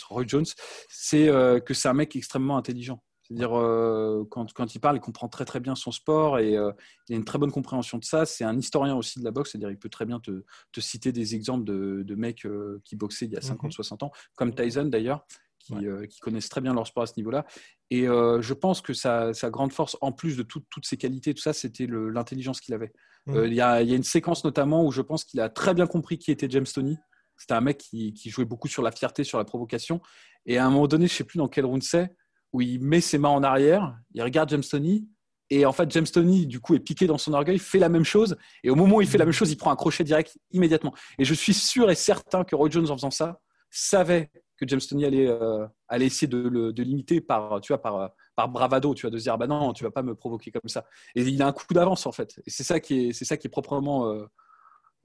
Roy 0.10 0.24
Jones, 0.28 0.46
c'est 0.90 1.28
que 1.66 1.74
c'est 1.74 1.88
un 1.88 1.94
mec 1.94 2.16
extrêmement 2.16 2.58
intelligent. 2.58 3.02
C'est-à-dire, 3.24 3.58
euh, 3.58 4.26
quand, 4.30 4.52
quand, 4.54 4.76
il 4.76 4.80
parle, 4.80 4.98
il 4.98 5.00
comprend 5.00 5.30
très 5.30 5.46
très 5.46 5.62
bien 5.62 5.76
son 5.76 5.92
sport 5.92 6.40
et 6.40 6.58
euh, 6.58 6.72
il 7.08 7.14
a 7.14 7.18
une 7.18 7.24
très 7.24 7.40
bonne 7.40 7.52
compréhension 7.52 7.98
de 7.98 8.04
ça. 8.04 8.26
C'est 8.26 8.44
un 8.44 8.58
historien 8.58 8.96
aussi 8.96 9.20
de 9.20 9.24
la 9.24 9.32
boxe, 9.32 9.52
c'est-à-dire 9.52 9.72
il 9.72 9.78
peut 9.78 9.90
très 9.90 10.06
bien 10.06 10.20
te, 10.20 10.44
te 10.72 10.82
citer 10.82 11.14
des 11.14 11.34
exemples 11.34 11.64
de, 11.64 12.04
de 12.04 12.16
mecs 12.16 12.46
euh, 12.46 12.82
qui 12.84 12.98
boxaient 12.98 13.26
il 13.26 13.32
y 13.32 13.38
a 13.38 13.40
50-60 13.40 13.92
mhm. 13.92 13.98
ans, 14.02 14.12
comme 14.36 14.54
Tyson 14.54 14.86
d'ailleurs, 14.86 15.26
qui, 15.58 15.74
qui, 16.10 16.20
connaissent 16.20 16.50
très 16.50 16.60
bien 16.60 16.74
leur 16.74 16.86
sport 16.86 17.04
à 17.04 17.08
ce 17.08 17.14
niveau-là. 17.16 17.46
Et 17.90 18.04
je 18.04 18.54
pense 18.54 18.82
que 18.82 18.94
sa, 18.94 19.34
sa, 19.34 19.50
grande 19.50 19.72
force, 19.72 19.96
en 20.02 20.12
plus 20.12 20.36
de 20.36 20.44
toutes 20.44 20.86
ses 20.86 20.98
qualités, 20.98 21.34
tout 21.34 21.42
ça, 21.42 21.54
c'était 21.54 21.88
l'intelligence 21.88 22.60
qu'il 22.60 22.74
avait. 22.74 22.92
Mhm. 23.28 23.46
Il 23.46 23.54
y, 23.54 23.62
a, 23.62 23.82
y, 23.82 23.94
a 23.94 23.96
une 23.96 24.04
séquence 24.04 24.44
notamment 24.44 24.86
où 24.86 24.92
je 24.92 25.02
pense 25.02 25.24
qu'il 25.24 25.40
a 25.40 25.48
très 25.48 25.74
bien 25.74 25.88
compris 25.88 26.18
qui 26.18 26.32
était 26.32 26.50
James 26.50 26.66
Tony. 26.66 26.98
C'était 27.38 27.54
un 27.54 27.62
mec 27.62 27.78
qui, 27.78 28.14
qui, 28.14 28.30
jouait 28.30 28.46
beaucoup 28.46 28.68
sur 28.68 28.84
la 28.84 28.92
fierté, 28.92 29.24
sur 29.24 29.38
la 29.38 29.46
provocation. 29.46 30.02
Et 30.46 30.58
à 30.58 30.66
un 30.66 30.70
moment 30.70 30.88
donné, 30.88 31.08
je 31.08 31.14
ne 31.14 31.18
sais 31.18 31.24
plus 31.24 31.38
dans 31.38 31.48
quel 31.48 31.66
round 31.66 31.82
c'est, 31.82 32.14
où 32.54 32.62
il 32.62 32.80
met 32.80 33.02
ses 33.02 33.18
mains 33.18 33.30
en 33.30 33.44
arrière, 33.44 33.98
il 34.14 34.22
regarde 34.24 34.50
James 34.50 34.64
Tony, 34.64 35.08
et 35.50 35.66
en 35.66 35.72
fait, 35.72 35.92
James 35.92 36.08
Tony, 36.08 36.48
du 36.48 36.60
coup, 36.60 36.74
est 36.74 36.80
piqué 36.80 37.06
dans 37.06 37.18
son 37.18 37.34
orgueil, 37.34 37.60
fait 37.60 37.80
la 37.80 37.90
même 37.90 38.06
chose, 38.06 38.38
et 38.64 38.70
au 38.70 38.76
moment 38.76 38.98
où 38.98 39.02
il 39.02 39.08
fait 39.08 39.18
la 39.18 39.26
même 39.26 39.34
chose, 39.34 39.52
il 39.52 39.58
prend 39.58 39.72
un 39.72 39.76
crochet 39.76 40.04
direct 40.04 40.38
immédiatement. 40.52 40.94
Et 41.20 41.26
je 41.26 41.34
suis 41.34 41.54
sûr 41.54 41.92
et 41.92 41.96
certain 41.96 42.44
que 42.44 42.56
Roy 42.56 42.70
Jones, 42.70 42.90
en 42.90 42.96
faisant 42.96 43.12
ça, 43.12 43.40
savait 43.70 44.32
que 44.58 44.68
James 44.68 44.80
Tony 44.80 45.06
allait, 45.06 45.28
euh, 45.28 45.68
essayer 45.92 46.28
de, 46.28 46.38
le, 46.38 46.72
limiter 46.72 47.22
par, 47.22 47.60
tu 47.62 47.74
vois, 47.74 47.82
par, 47.82 48.12
par 48.36 48.50
bravado, 48.50 48.94
tu 48.94 49.02
vois, 49.02 49.12
de 49.12 49.18
se 49.18 49.24
dire, 49.24 49.38
bah 49.38 49.48
non, 49.48 49.74
tu 49.74 49.84
vas 49.84 49.92
pas 49.92 50.04
me 50.04 50.16
provoquer 50.16 50.52
comme 50.52 50.70
ça. 50.70 50.86
Et 51.16 51.22
il 51.22 51.42
a 51.42 51.48
un 51.48 51.52
coup 51.52 51.66
d'avance, 51.72 52.06
en 52.06 52.12
fait. 52.12 52.40
Et 52.46 52.50
c'est 52.50 52.64
ça 52.64 52.80
qui 52.80 53.08
est, 53.08 53.14
c'est 53.14 53.26
ça 53.26 53.38
qui 53.38 53.48
est 53.48 53.50
proprement 53.50 54.08
euh, 54.08 54.26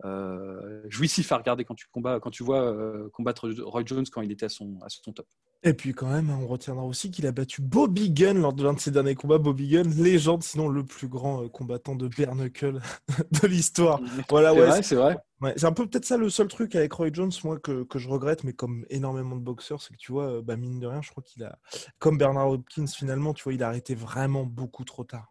euh, 0.05 0.83
jouissif 0.89 1.33
à 1.33 1.37
regarder 1.37 1.65
quand 1.65 1.75
tu 1.75 1.87
combats, 1.91 2.21
quand 2.21 2.31
tu 2.31 2.45
vois 2.45 2.75
combattre 3.13 3.51
Roy 3.63 3.83
Jones 3.85 4.07
quand 4.11 4.23
il 4.23 4.31
était 4.31 4.47
à 4.47 4.51
son, 4.51 4.79
à 4.83 4.89
son 4.89 5.13
top. 5.13 5.27
Et 5.65 5.75
puis 5.75 5.93
quand 5.93 6.07
même, 6.07 6.31
on 6.31 6.47
retiendra 6.47 6.85
aussi 6.85 7.11
qu'il 7.11 7.27
a 7.27 7.33
battu 7.33 7.63
Bobby 7.63 8.11
Gunn 8.11 8.41
lors 8.41 8.53
de 8.53 8.63
l'un 8.63 8.75
de 8.75 8.79
ses 8.79 8.93
derniers 8.93 9.17
combats. 9.17 9.39
Bobby 9.39 9.69
Gunn, 9.69 9.91
légende, 9.91 10.45
sinon 10.45 10.69
le 10.69 10.85
plus 10.85 11.09
grand 11.09 11.43
euh, 11.43 11.49
combattant 11.49 11.97
de 11.97 12.07
bare 12.07 12.37
de 13.43 13.47
l'histoire. 13.49 14.01
Voilà, 14.29 14.55
ouais, 14.55 14.83
c'est 14.83 14.95
vrai. 14.95 15.19
c'est 15.57 15.65
un 15.65 15.73
peu 15.73 15.89
peut-être 15.89 16.05
ça 16.05 16.17
le 16.17 16.31
seul 16.31 16.47
truc 16.47 16.77
avec 16.77 16.93
Roy 16.93 17.09
Jones, 17.13 17.33
moi, 17.43 17.59
que, 17.59 17.83
que 17.83 17.99
je 17.99 18.09
regrette, 18.09 18.45
mais 18.45 18.53
comme 18.53 18.87
énormément 18.89 19.35
de 19.35 19.41
boxeurs, 19.41 19.83
c'est 19.83 19.93
que 19.95 19.99
tu 19.99 20.13
vois, 20.13 20.35
euh, 20.35 20.43
bah, 20.43 20.57
mine 20.57 20.79
de 20.79 20.87
rien, 20.87 21.03
je 21.03 21.11
crois 21.11 21.25
qu'il 21.25 21.43
a, 21.43 21.59
comme 21.99 22.19
Bernard 22.19 22.51
Hopkins, 22.51 22.87
finalement, 22.87 23.35
tu 23.35 23.43
vois, 23.43 23.53
il 23.53 23.63
a 23.65 23.69
arrêté 23.69 23.97
vraiment 23.97 24.45
beaucoup 24.45 24.85
trop 24.85 25.03
tard. 25.03 25.29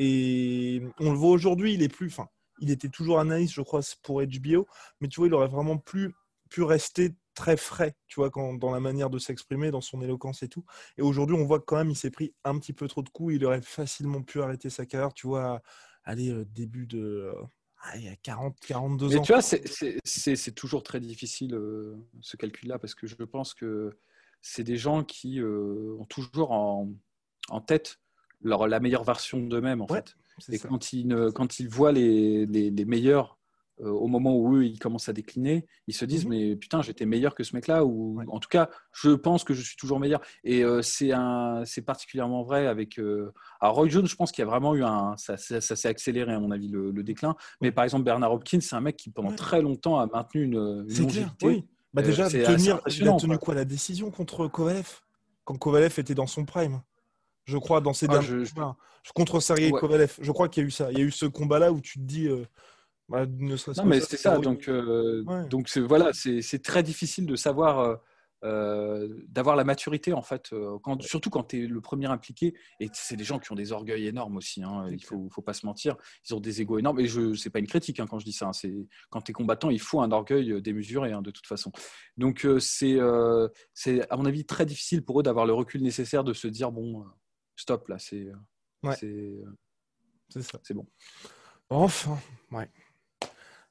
Et 0.00 0.82
on 0.98 1.12
le 1.12 1.16
voit 1.16 1.30
aujourd'hui, 1.30 1.74
il 1.74 1.82
est 1.82 1.88
plus, 1.88 2.08
enfin, 2.08 2.26
il 2.60 2.70
était 2.70 2.88
toujours 2.88 3.18
analyste, 3.18 3.54
je 3.54 3.62
crois, 3.62 3.80
pour 4.02 4.22
HBO, 4.22 4.66
mais 5.00 5.08
tu 5.08 5.20
vois, 5.20 5.26
il 5.26 5.34
aurait 5.34 5.48
vraiment 5.48 5.78
plus 5.78 6.14
pu 6.50 6.62
rester 6.62 7.14
très 7.34 7.56
frais, 7.56 7.96
tu 8.06 8.16
vois, 8.16 8.30
quand, 8.30 8.54
dans 8.54 8.70
la 8.70 8.80
manière 8.80 9.08
de 9.08 9.18
s'exprimer, 9.18 9.70
dans 9.70 9.80
son 9.80 10.02
éloquence 10.02 10.42
et 10.42 10.48
tout. 10.48 10.64
Et 10.98 11.02
aujourd'hui, 11.02 11.36
on 11.36 11.44
voit 11.44 11.60
que 11.60 11.64
quand 11.64 11.76
même, 11.76 11.90
il 11.90 11.96
s'est 11.96 12.10
pris 12.10 12.34
un 12.44 12.58
petit 12.58 12.72
peu 12.72 12.88
trop 12.88 13.02
de 13.02 13.08
coups. 13.08 13.34
Il 13.34 13.44
aurait 13.44 13.62
facilement 13.62 14.22
pu 14.22 14.42
arrêter 14.42 14.68
sa 14.68 14.84
carrière, 14.84 15.14
tu 15.14 15.26
vois, 15.26 15.62
aller 16.04 16.30
euh, 16.30 16.44
début 16.44 16.86
de. 16.86 17.32
Euh, 17.34 17.42
il 17.94 18.02
y 18.04 18.08
a 18.08 18.16
40, 18.16 18.60
42 18.60 19.08
Mais 19.08 19.16
ans. 19.16 19.22
tu 19.22 19.32
vois, 19.32 19.40
c'est 19.40 20.54
toujours 20.54 20.82
très 20.82 21.00
difficile 21.00 21.54
euh, 21.54 21.96
ce 22.20 22.36
calcul-là 22.36 22.78
parce 22.78 22.94
que 22.94 23.06
je 23.06 23.14
pense 23.16 23.54
que 23.54 23.96
c'est 24.42 24.64
des 24.64 24.76
gens 24.76 25.02
qui 25.02 25.40
ont 25.42 26.04
toujours 26.04 26.52
en, 26.52 26.90
en 27.48 27.60
tête 27.62 27.98
leur, 28.42 28.68
la 28.68 28.80
meilleure 28.80 29.04
version 29.04 29.40
d'eux-mêmes, 29.40 29.80
en 29.80 29.88
fait. 29.88 30.14
Et 30.50 30.58
quand 30.58 30.92
ils, 30.92 31.30
quand 31.34 31.60
ils 31.60 31.68
voient 31.68 31.92
les, 31.92 32.46
les, 32.46 32.70
les 32.70 32.84
meilleurs 32.84 33.38
euh, 33.82 33.90
au 33.90 34.08
moment 34.08 34.36
où 34.36 34.56
eux, 34.56 34.64
ils 34.66 34.78
commencent 34.78 35.08
à 35.08 35.12
décliner, 35.12 35.66
ils 35.86 35.94
se 35.94 36.04
disent, 36.04 36.24
mhm. 36.26 36.30
mais 36.30 36.56
putain, 36.56 36.82
j'étais 36.82 37.06
meilleur 37.06 37.34
que 37.34 37.44
ce 37.44 37.54
mec-là, 37.54 37.84
ou 37.84 38.20
en 38.28 38.38
tout 38.38 38.48
cas, 38.48 38.68
je 38.92 39.10
pense 39.10 39.44
que 39.44 39.54
je 39.54 39.62
suis 39.62 39.76
toujours 39.76 40.00
meilleur. 40.00 40.20
Et 40.44 40.64
euh, 40.64 40.82
c'est 40.82 41.82
particulièrement 41.84 42.42
vrai 42.42 42.66
avec. 42.66 42.98
Euh... 42.98 43.32
Alors, 43.60 43.76
Roy 43.76 43.88
Jones, 43.88 44.06
je 44.06 44.16
pense 44.16 44.32
qu'il 44.32 44.42
y 44.42 44.46
a 44.46 44.50
vraiment 44.50 44.74
eu 44.74 44.84
un. 44.84 45.16
Ça, 45.16 45.36
ça, 45.36 45.60
s'est 45.60 45.88
accéléré, 45.88 46.32
à 46.32 46.40
mon 46.40 46.50
avis, 46.50 46.68
le, 46.68 46.92
déclin. 47.02 47.34
Mais 47.60 47.72
par 47.72 47.84
exemple, 47.84 48.04
Bernard 48.04 48.32
Hopkins, 48.32 48.60
c'est 48.60 48.76
un 48.76 48.80
mec 48.80 48.96
qui, 48.96 49.10
pendant 49.10 49.32
très 49.34 49.62
longtemps, 49.62 49.98
a 49.98 50.06
maintenu 50.06 50.44
une, 50.44 50.86
une 50.88 51.02
longévité. 51.02 51.46
Oui. 51.46 51.64
Bah, 51.94 52.02
déjà, 52.02 52.26
euh, 52.26 52.28
tenir, 52.28 52.80
il 52.86 53.08
a 53.08 53.16
tenu 53.16 53.38
quoi. 53.38 53.54
La 53.54 53.64
décision 53.64 54.10
contre 54.10 54.46
Kovalev? 54.46 55.00
Quand 55.44 55.56
Kovalev 55.56 55.98
était 55.98 56.14
dans 56.14 56.26
son 56.26 56.44
prime 56.44 56.82
je 57.44 57.58
crois, 57.58 57.80
dans 57.80 57.92
ses 57.92 58.06
ah, 58.08 58.18
derniers 58.18 58.44
je, 58.44 59.12
contre 59.14 59.40
Sergei 59.40 59.70
Kovalev. 59.70 60.16
Je 60.20 60.32
crois 60.32 60.48
qu'il 60.48 60.62
y 60.62 60.64
a 60.64 60.68
eu 60.68 60.70
ça. 60.70 60.90
Il 60.92 60.98
y 60.98 61.02
a 61.02 61.04
eu 61.04 61.10
ce 61.10 61.26
combat-là 61.26 61.72
où 61.72 61.80
tu 61.80 61.98
te 61.98 62.04
dis, 62.04 62.28
Bah, 63.10 63.26
ne 63.26 63.56
serait-ce 63.56 63.80
Non, 63.80 63.86
mais 63.86 64.00
c'est 64.00 64.16
ça. 64.16 64.38
Donc, 64.38 64.68
euh, 64.68 65.24
Ouais. 65.26 65.48
donc 65.48 65.68
c'est- 65.68 65.80
voilà, 65.80 66.12
c'est 66.12 66.62
très 66.62 66.82
difficile 66.82 67.26
de 67.26 67.34
savoir, 67.34 67.80
euh, 67.80 67.96
euh, 68.44 69.08
d'avoir 69.28 69.54
la 69.56 69.64
maturité 69.64 70.14
en 70.14 70.22
fait, 70.22 70.52
euh, 70.54 70.78
surtout 71.00 71.28
quand 71.28 71.42
tu 71.42 71.64
es 71.64 71.66
le 71.66 71.80
premier 71.80 72.06
impliqué. 72.06 72.54
Et 72.78 72.88
c'est 72.94 73.16
des 73.16 73.24
gens 73.24 73.38
qui 73.38 73.50
ont 73.52 73.56
des 73.56 73.72
orgueils 73.72 74.06
énormes 74.06 74.36
aussi. 74.36 74.62
hein, 74.62 74.86
il 74.90 75.04
faut, 75.04 75.28
faut 75.30 75.42
pas 75.42 75.52
se 75.52 75.66
mentir. 75.66 75.96
Ils 76.26 76.34
ont 76.34 76.40
des 76.40 76.62
égos 76.62 76.78
énormes. 76.78 77.00
Et 77.00 77.06
je, 77.06 77.34
c'est 77.34 77.50
pas 77.50 77.58
une 77.58 77.66
critique 77.66 77.98
hein, 78.00 78.06
quand 78.08 78.18
je 78.20 78.24
dis 78.24 78.32
ça. 78.32 78.46
hein, 78.46 78.52
c'est 78.52 78.72
quand 79.10 79.20
tu 79.22 79.32
es 79.32 79.34
combattant, 79.34 79.68
il 79.70 79.80
faut 79.80 80.00
un 80.00 80.10
orgueil 80.12 80.52
euh, 80.52 80.60
démesuré 80.60 81.12
hein, 81.12 81.20
de 81.20 81.30
toute 81.32 81.46
façon. 81.46 81.72
Donc 82.16 82.46
euh, 82.46 82.60
c'est, 82.60 82.94
euh, 82.98 83.48
c'est 83.74 84.08
à 84.08 84.16
mon 84.16 84.24
avis 84.24 84.46
très 84.46 84.64
difficile 84.64 85.04
pour 85.04 85.20
eux 85.20 85.22
d'avoir 85.22 85.44
le 85.46 85.52
recul 85.52 85.82
nécessaire 85.82 86.22
de 86.24 86.32
se 86.32 86.46
dire 86.46 86.70
bon, 86.72 87.00
euh, 87.00 87.04
stop 87.60 87.88
là, 87.88 87.98
c'est, 87.98 88.26
euh, 88.26 88.34
Ouais. 88.82 88.96
c'est, 88.98 89.06
euh, 89.06 89.56
C'est 90.28 90.42
ça. 90.42 90.58
c'est 90.62 90.74
bon. 90.74 90.86
Enfin, 91.68 92.18
ouais. 92.52 92.68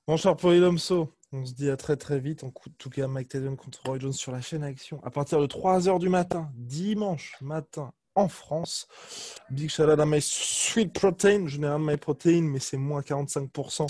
Mon 0.07 0.17
cher 0.17 0.35
Polydomso, 0.35 1.13
on 1.31 1.45
se 1.45 1.53
dit 1.53 1.69
à 1.69 1.77
très 1.77 1.97
très 1.97 2.19
vite. 2.19 2.43
En 2.43 2.51
tout 2.77 2.89
cas, 2.89 3.07
Mike 3.07 3.29
Tyson 3.29 3.55
contre 3.55 3.81
Roy 3.85 3.99
Jones 3.99 4.13
sur 4.13 4.31
la 4.31 4.41
chaîne 4.41 4.63
Action 4.63 5.03
à 5.03 5.09
partir 5.11 5.39
de 5.39 5.47
3h 5.47 5.99
du 5.99 6.09
matin, 6.09 6.51
dimanche 6.55 7.35
matin 7.41 7.91
en 8.15 8.27
France. 8.27 8.87
Big 9.49 9.69
shout 9.69 9.83
out 9.83 9.99
à 9.99 10.05
My 10.05 10.21
Sweet 10.21 10.93
Protein. 10.93 11.47
Je 11.47 11.57
n'ai 11.59 11.67
un 11.67 11.79
My 11.79 11.97
Protein, 11.97 12.41
mais 12.43 12.59
c'est 12.59 12.77
moins 12.77 13.01
45% 13.01 13.87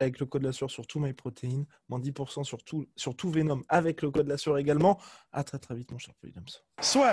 avec 0.00 0.18
le 0.18 0.26
code 0.26 0.42
la 0.42 0.52
sueur 0.52 0.70
sur 0.70 0.86
tout 0.86 0.98
My 0.98 1.12
Protein, 1.12 1.64
moins 1.88 2.00
10% 2.00 2.42
sur 2.42 2.62
tout, 2.64 2.86
sur 2.96 3.14
tout 3.14 3.30
Venom 3.30 3.62
avec 3.68 4.00
le 4.02 4.10
code 4.10 4.28
la 4.28 4.38
sueur 4.38 4.56
également. 4.58 4.98
À 5.32 5.44
très 5.44 5.58
très 5.58 5.74
vite, 5.74 5.90
mon 5.92 5.98
cher 5.98 6.14
Polydomso. 6.14 6.58
Soit. 6.80 7.12